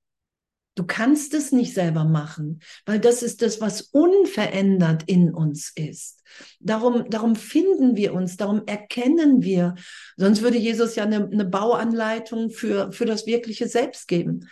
[0.76, 6.20] Du kannst es nicht selber machen, weil das ist das, was unverändert in uns ist.
[6.58, 9.76] Darum, darum finden wir uns, darum erkennen wir.
[10.16, 14.48] Sonst würde Jesus ja eine, eine Bauanleitung für, für das wirkliche Selbst geben.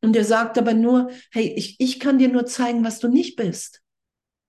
[0.00, 3.36] Und er sagt aber nur, hey, ich, ich kann dir nur zeigen, was du nicht
[3.36, 3.81] bist.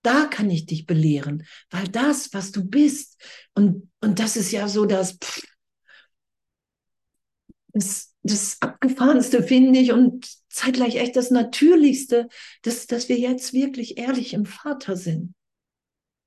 [0.04, 3.20] Da kann ich dich belehren, weil das, was du bist,
[3.56, 5.18] und, und das ist ja so das,
[7.74, 12.28] das, das Abgefahrenste, finde ich, und zeitgleich echt das Natürlichste,
[12.62, 15.34] dass, dass wir jetzt wirklich ehrlich im Vater sind.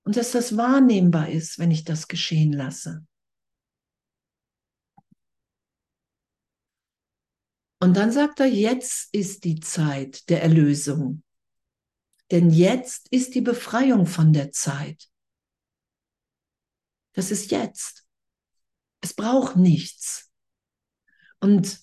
[0.05, 3.05] Und dass das wahrnehmbar ist, wenn ich das geschehen lasse.
[7.81, 11.23] Und dann sagt er, jetzt ist die Zeit der Erlösung.
[12.31, 15.09] Denn jetzt ist die Befreiung von der Zeit.
[17.13, 18.05] Das ist jetzt.
[19.01, 20.31] Es braucht nichts.
[21.41, 21.79] Und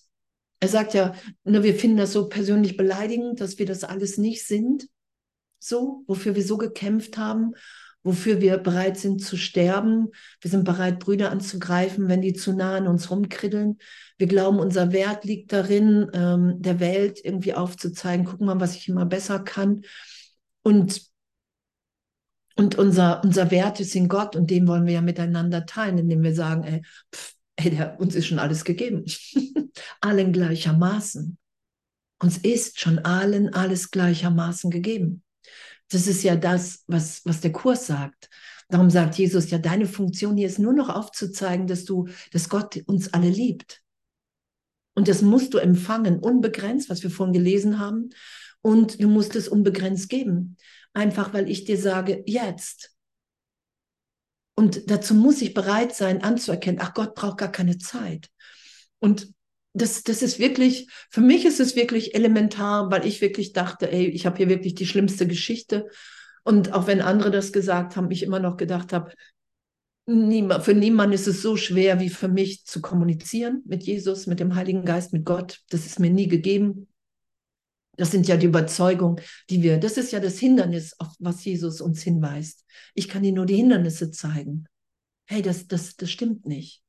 [0.60, 1.14] er sagt ja,
[1.44, 4.88] ne, wir finden das so persönlich beleidigend, dass wir das alles nicht sind.
[5.60, 7.54] So, wofür wir so gekämpft haben,
[8.04, 10.10] wofür wir bereit sind zu sterben.
[10.42, 13.78] Wir sind bereit, Brüder anzugreifen, wenn die zu nah an uns rumkriddeln.
[14.18, 18.88] Wir glauben, unser Wert liegt darin, ähm, der Welt irgendwie aufzuzeigen, guck mal, was ich
[18.90, 19.82] immer besser kann.
[20.64, 21.10] Und,
[22.56, 26.24] und unser, unser Wert ist in Gott und den wollen wir ja miteinander teilen, indem
[26.24, 26.82] wir sagen, ey,
[27.14, 29.06] pff, ey der, uns ist schon alles gegeben.
[30.02, 31.38] allen gleichermaßen.
[32.20, 35.24] Uns ist schon allen alles gleichermaßen gegeben.
[35.90, 38.30] Das ist ja das, was, was der Kurs sagt.
[38.70, 42.82] Darum sagt Jesus ja, deine Funktion hier ist nur noch aufzuzeigen, dass du, dass Gott
[42.88, 43.82] uns alle liebt.
[44.96, 48.10] Und das musst du empfangen, unbegrenzt, was wir vorhin gelesen haben.
[48.64, 50.58] Und du musst es unbegrenzt geben.
[50.94, 52.96] Einfach weil ich dir sage, jetzt.
[54.56, 58.30] Und dazu muss ich bereit sein, anzuerkennen, ach Gott braucht gar keine Zeit.
[59.00, 59.34] Und
[59.74, 64.06] das, das ist wirklich, für mich ist es wirklich elementar, weil ich wirklich dachte, ey,
[64.06, 65.90] ich habe hier wirklich die schlimmste Geschichte.
[66.44, 69.12] Und auch wenn andere das gesagt haben, ich immer noch gedacht habe,
[70.06, 74.40] niemand, für niemanden ist es so schwer wie für mich zu kommunizieren mit Jesus, mit
[74.40, 75.62] dem Heiligen Geist, mit Gott.
[75.70, 76.88] Das ist mir nie gegeben.
[77.96, 81.80] Das sind ja die Überzeugungen, die wir, das ist ja das Hindernis, auf was Jesus
[81.80, 82.66] uns hinweist.
[82.96, 84.66] Ich kann dir nur die Hindernisse zeigen.
[85.26, 86.82] Hey, das, das, das stimmt nicht.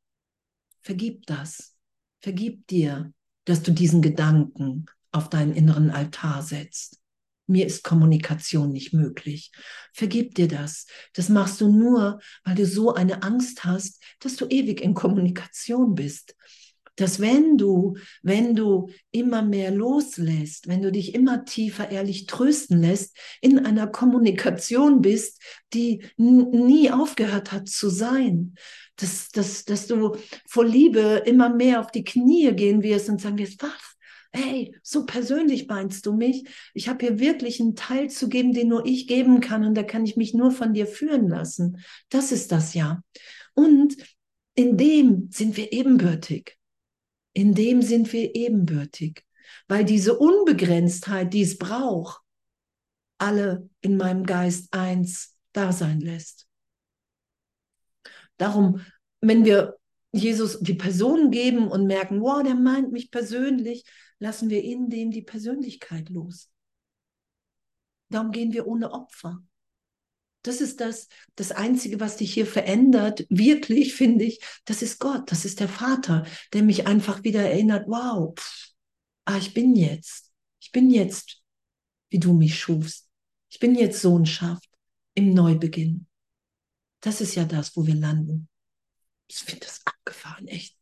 [0.80, 1.76] Vergib das.
[2.20, 3.12] Vergib dir,
[3.44, 7.00] dass du diesen Gedanken auf deinen inneren Altar setzt.
[7.46, 9.52] Mir ist Kommunikation nicht möglich.
[9.92, 10.86] Vergib dir das.
[11.12, 15.94] Das machst du nur, weil du so eine Angst hast, dass du ewig in Kommunikation
[15.94, 16.34] bist
[16.96, 22.80] dass wenn du, wenn du immer mehr loslässt, wenn du dich immer tiefer ehrlich trösten
[22.80, 25.40] lässt, in einer Kommunikation bist,
[25.72, 28.54] die nie aufgehört hat zu sein,
[28.96, 30.16] dass, dass, dass du
[30.48, 33.72] vor Liebe immer mehr auf die Knie gehen wirst und sagen wirst, was?
[34.32, 36.44] Hey, so persönlich meinst du mich?
[36.74, 39.84] Ich habe hier wirklich einen Teil zu geben, den nur ich geben kann und da
[39.84, 41.78] kann ich mich nur von dir führen lassen.
[42.08, 43.02] Das ist das ja.
[43.54, 43.96] Und
[44.56, 46.56] in dem sind wir ebenbürtig.
[47.34, 49.24] In dem sind wir ebenbürtig,
[49.68, 52.22] weil diese Unbegrenztheit, die es braucht,
[53.18, 56.46] alle in meinem Geist eins da sein lässt.
[58.36, 58.80] Darum,
[59.20, 59.76] wenn wir
[60.12, 63.84] Jesus die Person geben und merken, wow, der meint mich persönlich,
[64.18, 66.50] lassen wir in dem die Persönlichkeit los.
[68.10, 69.42] Darum gehen wir ohne Opfer.
[70.44, 75.32] Das ist das, das Einzige, was dich hier verändert, wirklich, finde ich, das ist Gott,
[75.32, 78.72] das ist der Vater, der mich einfach wieder erinnert, wow, pff,
[79.24, 81.42] ah, ich bin jetzt, ich bin jetzt,
[82.10, 83.08] wie du mich schufst.
[83.48, 84.68] Ich bin jetzt Sohnschaft
[85.14, 86.06] im Neubeginn.
[87.00, 88.48] Das ist ja das, wo wir landen.
[89.28, 90.76] Ich finde das abgefahren, echt.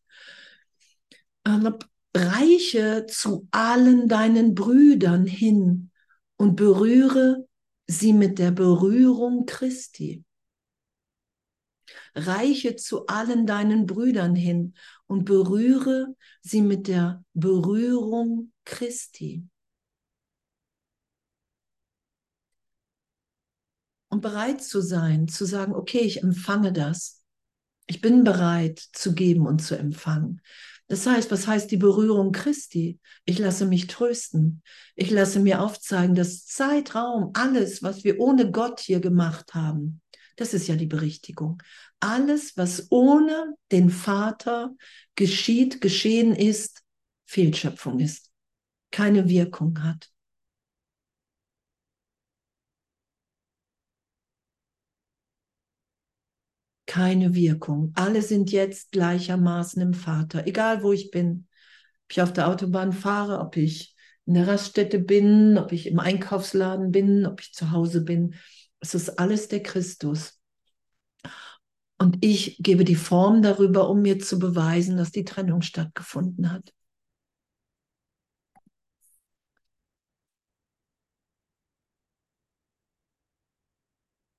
[1.47, 1.79] Ähm,
[2.17, 5.91] reiche zu allen deinen Brüdern hin
[6.37, 7.47] und berühre
[7.93, 10.25] sie mit der Berührung Christi.
[12.15, 14.75] Reiche zu allen deinen Brüdern hin
[15.07, 19.47] und berühre sie mit der Berührung Christi.
[24.09, 27.25] Und bereit zu sein, zu sagen, okay, ich empfange das.
[27.87, 30.41] Ich bin bereit zu geben und zu empfangen.
[30.93, 33.01] Das heißt, was heißt die Berührung Christi?
[33.25, 34.63] Ich lasse mich trösten.
[34.95, 40.03] Ich lasse mir aufzeigen, dass Zeitraum, alles, was wir ohne Gott hier gemacht haben,
[40.37, 41.63] das ist ja die Berichtigung.
[42.01, 44.75] Alles, was ohne den Vater
[45.15, 46.83] geschieht, geschehen ist,
[47.25, 48.31] Fehlschöpfung ist,
[48.91, 50.12] keine Wirkung hat.
[56.87, 57.93] Keine Wirkung.
[57.95, 61.47] Alle sind jetzt gleichermaßen im Vater, egal wo ich bin.
[62.05, 63.95] Ob ich auf der Autobahn fahre, ob ich
[64.27, 68.35] in der Raststätte bin, ob ich im Einkaufsladen bin, ob ich zu Hause bin.
[68.81, 70.41] Es ist alles der Christus.
[71.99, 76.73] Und ich gebe die Form darüber, um mir zu beweisen, dass die Trennung stattgefunden hat.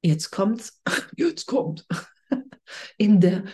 [0.01, 0.81] Jetzt kommt's.
[1.15, 1.85] Jetzt kommt
[2.97, 3.45] in der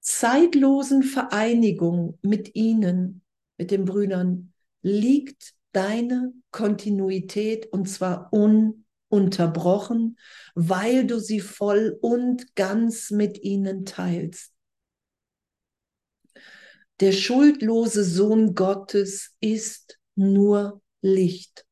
[0.00, 3.22] zeitlosen Vereinigung mit ihnen,
[3.56, 4.52] mit den Brüdern,
[4.82, 10.18] liegt deine Kontinuität und zwar ununterbrochen,
[10.54, 14.52] weil du sie voll und ganz mit ihnen teilst.
[17.00, 21.66] Der schuldlose Sohn Gottes ist nur Licht.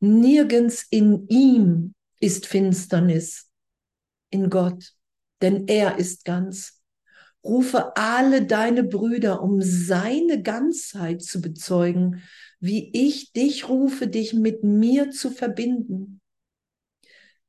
[0.00, 3.50] Nirgends in ihm ist Finsternis
[4.34, 4.92] in Gott,
[5.40, 6.82] denn er ist ganz.
[7.44, 12.22] Rufe alle deine Brüder, um seine Ganzheit zu bezeugen,
[12.58, 16.20] wie ich dich rufe, dich mit mir zu verbinden.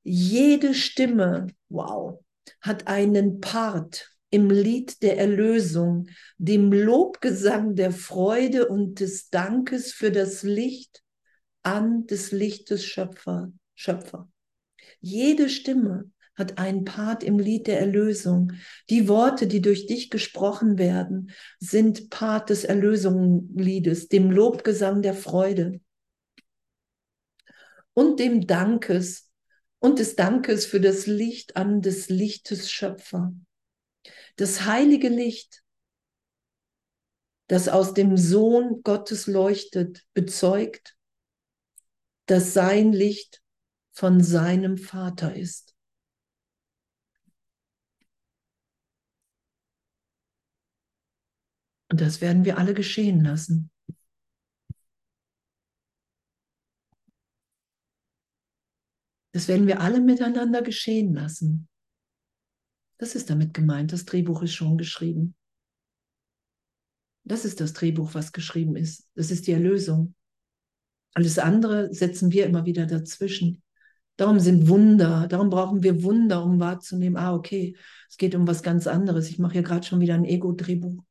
[0.04, 2.20] Jede Stimme, wow,
[2.62, 6.08] hat einen Part im Lied der Erlösung,
[6.38, 11.02] dem Lobgesang der Freude und des Dankes für das Licht
[11.64, 13.52] an des Lichtes Schöpfer.
[13.74, 14.30] Schöpfer.
[15.00, 18.52] Jede Stimme hat einen Part im Lied der Erlösung.
[18.90, 25.80] Die Worte, die durch dich gesprochen werden, sind Part des Erlösungsliedes, dem Lobgesang der Freude
[27.94, 29.32] und dem Dankes
[29.80, 33.34] und des Dankes für das Licht an des Lichtes Schöpfer.
[34.36, 35.64] Das heilige Licht,
[37.48, 40.98] das aus dem Sohn Gottes leuchtet, bezeugt,
[42.26, 43.42] dass sein Licht
[43.92, 45.75] von seinem Vater ist.
[51.96, 53.72] Und das werden wir alle geschehen lassen.
[59.32, 61.70] Das werden wir alle miteinander geschehen lassen.
[62.98, 63.94] Das ist damit gemeint.
[63.94, 65.36] Das Drehbuch ist schon geschrieben.
[67.24, 69.10] Das ist das Drehbuch, was geschrieben ist.
[69.16, 70.16] Das ist die Erlösung.
[71.14, 73.64] Alles andere setzen wir immer wieder dazwischen.
[74.18, 77.78] Darum sind Wunder, darum brauchen wir Wunder, um wahrzunehmen, ah, okay,
[78.10, 79.30] es geht um was ganz anderes.
[79.30, 81.02] Ich mache hier gerade schon wieder ein Ego-Drehbuch.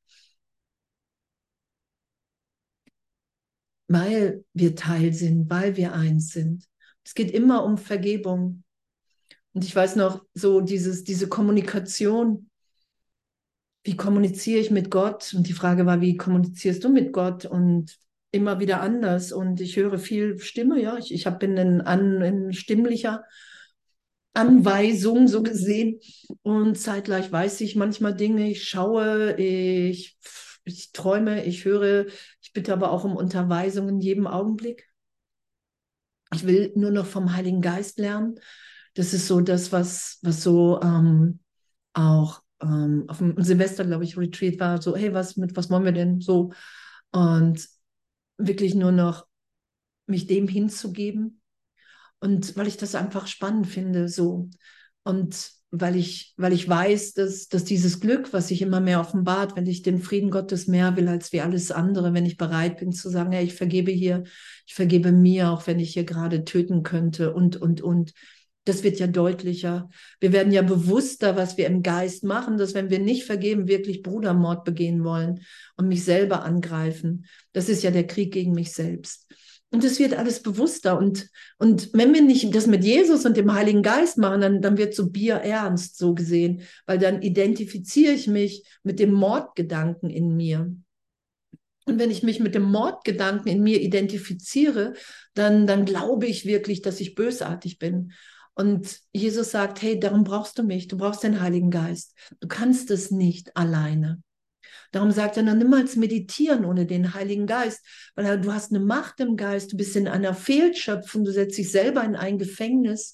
[3.89, 6.65] Weil wir Teil sind, weil wir eins sind.
[7.05, 8.65] Es geht immer um Vergebung.
[9.53, 12.49] Und ich weiß noch, so dieses, diese Kommunikation,
[13.85, 15.35] wie kommuniziere ich mit Gott?
[15.35, 17.45] Und die Frage war, wie kommunizierst du mit Gott?
[17.45, 17.99] Und
[18.33, 19.31] immer wieder anders.
[19.31, 23.25] Und ich höre viel Stimme, ja, ich, ich bin ein, ein stimmlicher
[24.33, 26.01] Anweisung so gesehen.
[26.43, 30.19] Und zeitgleich weiß ich manchmal Dinge, ich schaue, ich
[30.65, 32.07] ich träume, ich höre,
[32.55, 34.89] bitte aber auch um Unterweisung in jedem Augenblick.
[36.33, 38.41] Ich will nur noch vom Heiligen Geist lernen.
[38.95, 41.41] Das ist so das, was, was so ähm,
[41.93, 45.85] auch ähm, auf dem Silvester, glaube ich, Retreat war, so, hey, was mit, was wollen
[45.85, 46.53] wir denn so?
[47.11, 47.69] Und
[48.39, 49.27] wirklich nur noch
[50.07, 51.41] mich dem hinzugeben.
[52.21, 54.49] Und weil ich das einfach spannend finde, so.
[55.03, 55.51] Und
[55.81, 59.67] weil ich, weil ich weiß, dass, dass dieses Glück, was sich immer mehr offenbart, wenn
[59.67, 63.09] ich den Frieden Gottes mehr will als wie alles andere, wenn ich bereit bin zu
[63.09, 64.23] sagen, ja, ich vergebe hier,
[64.67, 68.13] ich vergebe mir, auch wenn ich hier gerade töten könnte und, und, und.
[68.67, 69.91] Das wird ja deutlicher.
[70.21, 74.03] Wir werden ja bewusster, was wir im Geist machen, dass wenn wir nicht vergeben, wirklich
[74.03, 75.41] Brudermord begehen wollen
[75.77, 77.27] und mich selber angreifen.
[77.53, 79.27] Das ist ja der Krieg gegen mich selbst.
[79.75, 80.97] Und es wird alles bewusster.
[80.97, 84.79] Und, und wenn wir nicht das mit Jesus und dem Heiligen Geist machen, dann, dann
[84.79, 90.37] wird so Bier ernst so gesehen, weil dann identifiziere ich mich mit dem Mordgedanken in
[90.37, 90.73] mir.
[91.87, 94.93] Und wenn ich mich mit dem Mordgedanken in mir identifiziere,
[95.35, 98.13] dann, dann glaube ich wirklich, dass ich bösartig bin.
[98.55, 102.15] Und Jesus sagt, hey, darum brauchst du mich, du brauchst den Heiligen Geist.
[102.39, 104.23] Du kannst es nicht alleine.
[104.95, 107.85] Darum sagt er, dann niemals meditieren ohne den Heiligen Geist,
[108.15, 111.73] weil du hast eine Macht im Geist, du bist in einer Fehlschöpfung, du setzt dich
[111.73, 113.13] selber in ein Gefängnis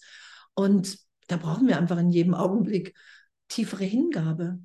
[0.53, 2.95] und da brauchen wir einfach in jedem Augenblick
[3.49, 4.59] tiefere Hingabe.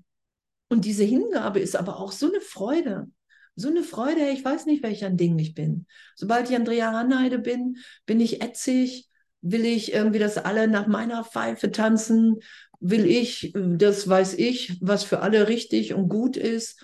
[0.68, 3.08] Und diese Hingabe ist aber auch so eine Freude.
[3.56, 5.86] So eine Freude, ich weiß nicht, welch ein Ding ich bin.
[6.16, 9.08] Sobald ich Andrea Hanheide bin, bin ich ätzig,
[9.40, 12.42] will ich irgendwie, dass alle nach meiner Pfeife tanzen,
[12.82, 16.84] will ich, das weiß ich, was für alle richtig und gut ist.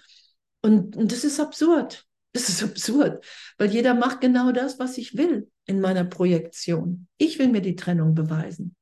[0.61, 2.05] Und, und das ist absurd.
[2.33, 3.25] Das ist absurd,
[3.57, 7.07] weil jeder macht genau das, was ich will in meiner Projektion.
[7.17, 8.75] Ich will mir die Trennung beweisen.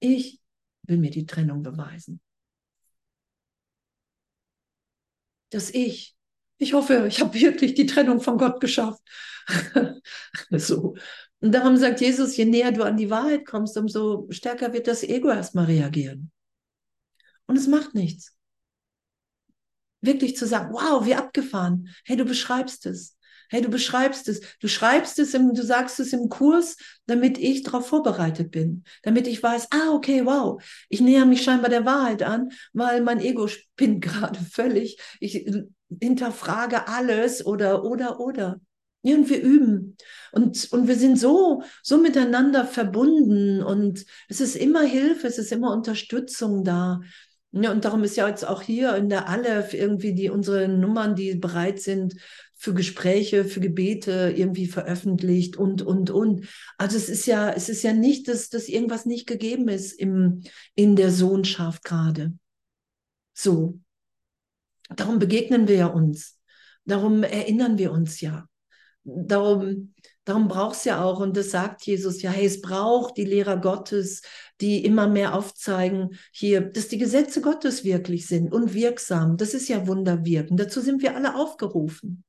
[0.00, 0.40] Ich
[0.82, 2.20] will mir die Trennung beweisen.
[5.50, 6.14] Das Ich.
[6.58, 9.02] Ich hoffe, ich habe wirklich die Trennung von Gott geschafft.
[10.50, 10.96] so.
[11.40, 15.02] Und darum sagt Jesus, je näher du an die Wahrheit kommst, umso stärker wird das
[15.02, 16.32] Ego erstmal reagieren.
[17.46, 18.35] Und es macht nichts.
[20.06, 21.88] Wirklich zu sagen, wow, wie abgefahren.
[22.04, 23.16] Hey, du beschreibst es.
[23.48, 24.40] Hey, du beschreibst es.
[24.60, 26.76] Du schreibst es, im, du sagst es im Kurs,
[27.06, 28.84] damit ich darauf vorbereitet bin.
[29.02, 30.62] Damit ich weiß, ah, okay, wow.
[30.88, 34.98] Ich näher mich scheinbar der Wahrheit an, weil mein Ego spinnt gerade völlig.
[35.20, 35.48] Ich
[36.00, 38.60] hinterfrage alles oder, oder, oder.
[39.02, 39.96] Ja, und wir üben.
[40.32, 43.62] Und, und wir sind so, so miteinander verbunden.
[43.62, 47.00] Und es ist immer Hilfe, es ist immer Unterstützung da.
[47.58, 51.14] Ja, und darum ist ja jetzt auch hier in der Aleph irgendwie die, unsere Nummern,
[51.14, 52.16] die bereit sind
[52.54, 56.46] für Gespräche, für Gebete irgendwie veröffentlicht und, und, und.
[56.76, 60.42] Also es ist ja, es ist ja nicht, dass, dass irgendwas nicht gegeben ist im,
[60.74, 62.34] in der Sohnschaft gerade.
[63.32, 63.80] So.
[64.94, 66.38] Darum begegnen wir ja uns.
[66.84, 68.46] Darum erinnern wir uns ja
[69.06, 69.94] darum,
[70.24, 73.56] darum braucht es ja auch, und das sagt Jesus ja, hey, es braucht die Lehrer
[73.56, 74.22] Gottes,
[74.60, 79.36] die immer mehr aufzeigen, hier, dass die Gesetze Gottes wirklich sind und wirksam.
[79.36, 80.56] Das ist ja Wunderwirken.
[80.56, 82.24] Dazu sind wir alle aufgerufen.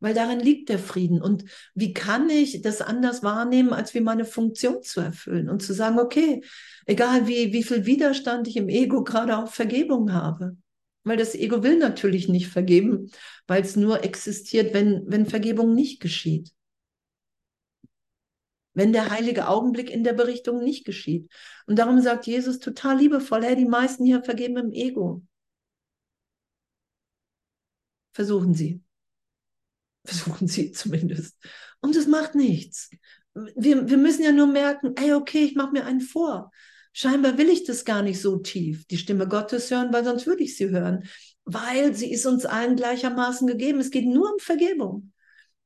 [0.00, 1.20] Weil darin liegt der Frieden.
[1.20, 1.44] Und
[1.74, 5.98] wie kann ich das anders wahrnehmen, als wie meine Funktion zu erfüllen und zu sagen,
[5.98, 6.40] okay,
[6.86, 10.56] egal wie, wie viel Widerstand ich im Ego gerade auf Vergebung habe,
[11.08, 13.10] weil das Ego will natürlich nicht vergeben,
[13.46, 16.52] weil es nur existiert, wenn, wenn Vergebung nicht geschieht.
[18.74, 21.30] Wenn der heilige Augenblick in der Berichtung nicht geschieht.
[21.66, 25.22] Und darum sagt Jesus total liebevoll, hey, die meisten hier vergeben im Ego.
[28.12, 28.82] Versuchen Sie.
[30.04, 31.36] Versuchen Sie zumindest.
[31.80, 32.90] Und es macht nichts.
[33.34, 36.50] Wir, wir müssen ja nur merken, ey, okay, ich mache mir einen vor.
[36.92, 40.42] Scheinbar will ich das gar nicht so tief, die Stimme Gottes hören, weil sonst würde
[40.42, 41.04] ich sie hören,
[41.44, 43.80] weil sie ist uns allen gleichermaßen gegeben.
[43.80, 45.12] Es geht nur um Vergebung.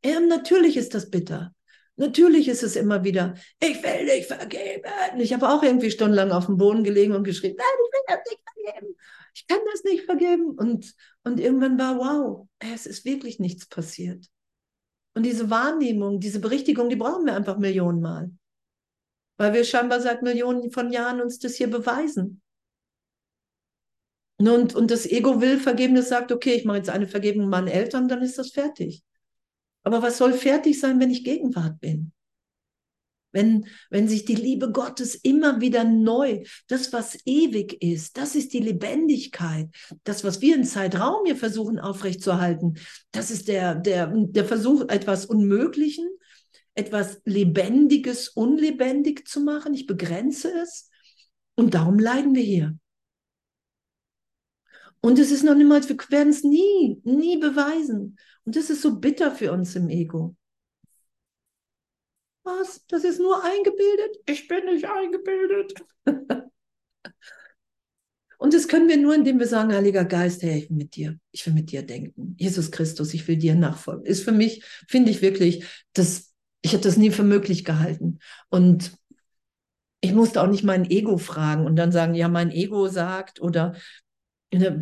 [0.04, 1.54] Ja, natürlich ist das bitter.
[1.96, 4.90] Natürlich ist es immer wieder, ich will nicht vergeben.
[5.18, 8.30] Ich habe auch irgendwie stundenlang auf dem Boden gelegen und geschrien, nein, ich will das
[8.30, 8.96] nicht vergeben.
[9.34, 10.50] Ich kann das nicht vergeben.
[10.56, 10.94] Und,
[11.24, 14.26] und irgendwann war, wow, es ist wirklich nichts passiert.
[15.14, 18.30] Und diese Wahrnehmung, diese Berichtigung, die brauchen wir einfach Millionenmal
[19.42, 22.40] weil wir scheinbar seit Millionen von Jahren uns das hier beweisen.
[24.38, 27.66] Und, und das Ego will vergeben, das sagt, okay, ich mache jetzt eine Vergebung meinen
[27.66, 29.02] Eltern, dann ist das fertig.
[29.82, 32.12] Aber was soll fertig sein, wenn ich Gegenwart bin?
[33.32, 38.52] Wenn, wenn sich die Liebe Gottes immer wieder neu, das, was ewig ist, das ist
[38.52, 39.70] die Lebendigkeit.
[40.04, 42.78] Das, was wir im Zeitraum hier versuchen aufrechtzuerhalten,
[43.10, 46.08] das ist der, der, der Versuch, etwas Unmöglichen
[46.74, 49.74] etwas Lebendiges unlebendig zu machen.
[49.74, 50.90] Ich begrenze es.
[51.54, 52.78] Und darum leiden wir hier.
[55.00, 58.16] Und es ist noch niemals, wir werden es nie, nie beweisen.
[58.44, 60.36] Und das ist so bitter für uns im Ego.
[62.44, 62.84] Was?
[62.86, 64.16] Das ist nur eingebildet?
[64.26, 65.74] Ich bin nicht eingebildet.
[68.38, 71.16] Und das können wir nur, indem wir sagen, Heiliger Geist, hey, ich will mit dir,
[71.30, 72.34] ich will mit dir denken.
[72.36, 74.04] Jesus Christus, ich will dir nachfolgen.
[74.04, 76.31] Ist für mich, finde ich wirklich, das
[76.62, 78.18] ich hätte das nie für möglich gehalten.
[78.48, 78.96] Und
[80.00, 83.74] ich musste auch nicht mein Ego fragen und dann sagen, ja, mein Ego sagt oder
[84.52, 84.78] na,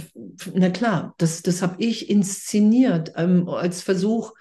[0.55, 4.33] na klar, das, das habe ich inszeniert ähm, als Versuch,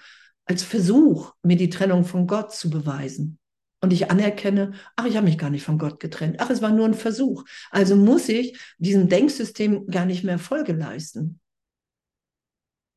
[0.45, 3.37] als Versuch, mir die Trennung von Gott zu beweisen.
[3.81, 6.37] Und ich anerkenne, ach, ich habe mich gar nicht von Gott getrennt.
[6.39, 7.45] Ach, es war nur ein Versuch.
[7.71, 11.39] Also muss ich diesem Denksystem gar nicht mehr Folge leisten.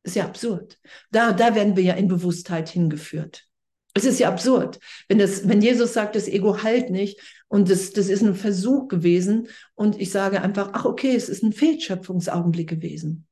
[0.03, 0.81] Ist ja absurd.
[1.11, 3.47] Da, da werden wir ja in Bewusstheit hingeführt.
[3.95, 4.79] Es ist ja absurd,
[5.09, 8.89] wenn, das, wenn Jesus sagt, das Ego halt nicht und das, das ist ein Versuch
[8.89, 13.27] gewesen und ich sage einfach, ach okay, es ist ein Fehlschöpfungsaugenblick gewesen.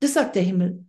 [0.00, 0.84] Das sagt der Himmel.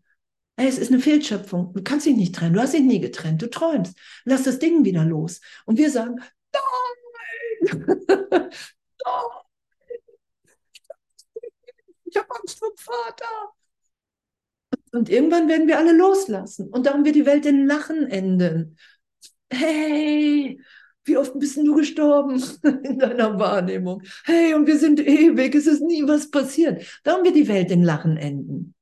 [0.57, 1.73] Hey, es ist eine Fehlschöpfung.
[1.73, 2.53] Du kannst dich nicht trennen.
[2.53, 3.41] Du hast dich nie getrennt.
[3.41, 3.95] Du träumst.
[4.23, 5.41] Lass das Ding wieder los.
[5.65, 6.15] Und wir sagen,
[6.53, 8.49] nein!
[12.05, 13.53] Ich habe Angst vor dem Vater.
[14.91, 16.69] Und irgendwann werden wir alle loslassen.
[16.69, 18.77] Und darum wird die Welt in Lachen enden.
[19.53, 20.59] Hey,
[21.05, 22.41] wie oft bist du gestorben
[22.83, 24.03] in deiner Wahrnehmung?
[24.25, 26.85] Hey, und wir sind ewig, es ist nie was passiert.
[27.03, 28.73] Darum wird die Welt in Lachen enden.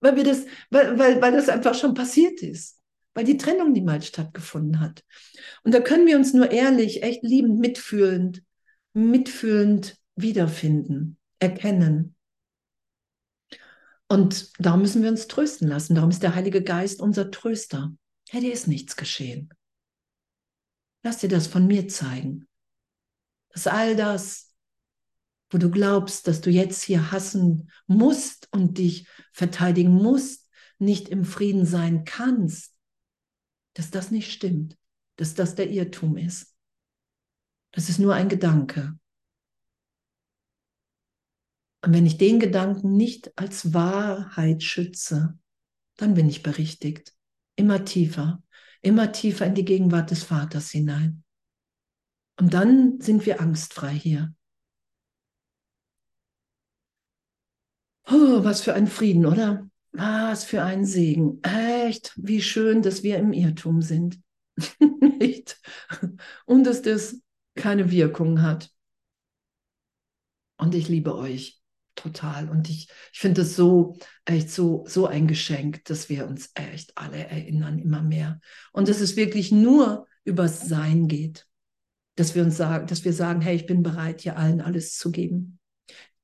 [0.00, 2.80] Weil, wir das, weil, weil, weil das einfach schon passiert ist.
[3.14, 5.04] Weil die Trennung niemals stattgefunden hat.
[5.64, 8.42] Und da können wir uns nur ehrlich, echt liebend, mitfühlend,
[8.94, 12.14] mitfühlend wiederfinden, erkennen.
[14.08, 15.94] Und darum müssen wir uns trösten lassen.
[15.94, 17.92] Darum ist der Heilige Geist unser Tröster.
[18.30, 19.50] Hey, dir ist nichts geschehen.
[21.02, 22.48] Lass dir das von mir zeigen.
[23.50, 24.54] Dass all das,
[25.50, 31.24] wo du glaubst, dass du jetzt hier hassen musst und dich verteidigen musst, nicht im
[31.24, 32.74] Frieden sein kannst,
[33.74, 34.76] dass das nicht stimmt,
[35.16, 36.54] dass das der Irrtum ist.
[37.72, 38.98] Das ist nur ein Gedanke.
[41.82, 45.38] Und wenn ich den Gedanken nicht als Wahrheit schütze,
[45.96, 47.14] dann bin ich berichtigt.
[47.56, 48.42] Immer tiefer,
[48.82, 51.24] immer tiefer in die Gegenwart des Vaters hinein.
[52.38, 54.34] Und dann sind wir angstfrei hier.
[58.10, 59.68] Oh, was für ein Frieden, oder?
[59.92, 61.42] Was für ein Segen.
[61.42, 64.20] Echt, wie schön, dass wir im Irrtum sind.
[65.00, 65.60] Nicht?
[66.46, 67.20] Und dass das
[67.54, 68.70] keine Wirkung hat.
[70.56, 71.60] Und ich liebe euch
[71.98, 72.48] total.
[72.48, 76.96] Und ich, ich finde es so, echt so, so ein Geschenk, dass wir uns echt
[76.96, 78.40] alle erinnern, immer mehr.
[78.72, 81.46] Und dass es wirklich nur übers Sein geht.
[82.16, 85.10] Dass wir uns sagen, dass wir sagen, hey, ich bin bereit, hier allen alles zu
[85.10, 85.58] geben.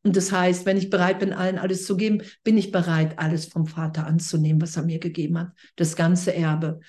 [0.02, 3.46] Und das heißt, wenn ich bereit bin, allen alles zu geben, bin ich bereit, alles
[3.46, 5.52] vom Vater anzunehmen, was er mir gegeben hat.
[5.76, 6.80] Das ganze Erbe.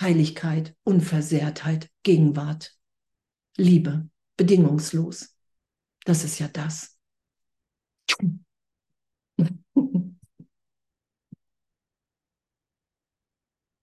[0.00, 2.74] Heiligkeit, Unversehrtheit, Gegenwart,
[3.56, 5.36] Liebe, bedingungslos.
[6.04, 6.99] Das ist ja das.
[8.14, 10.09] ょん。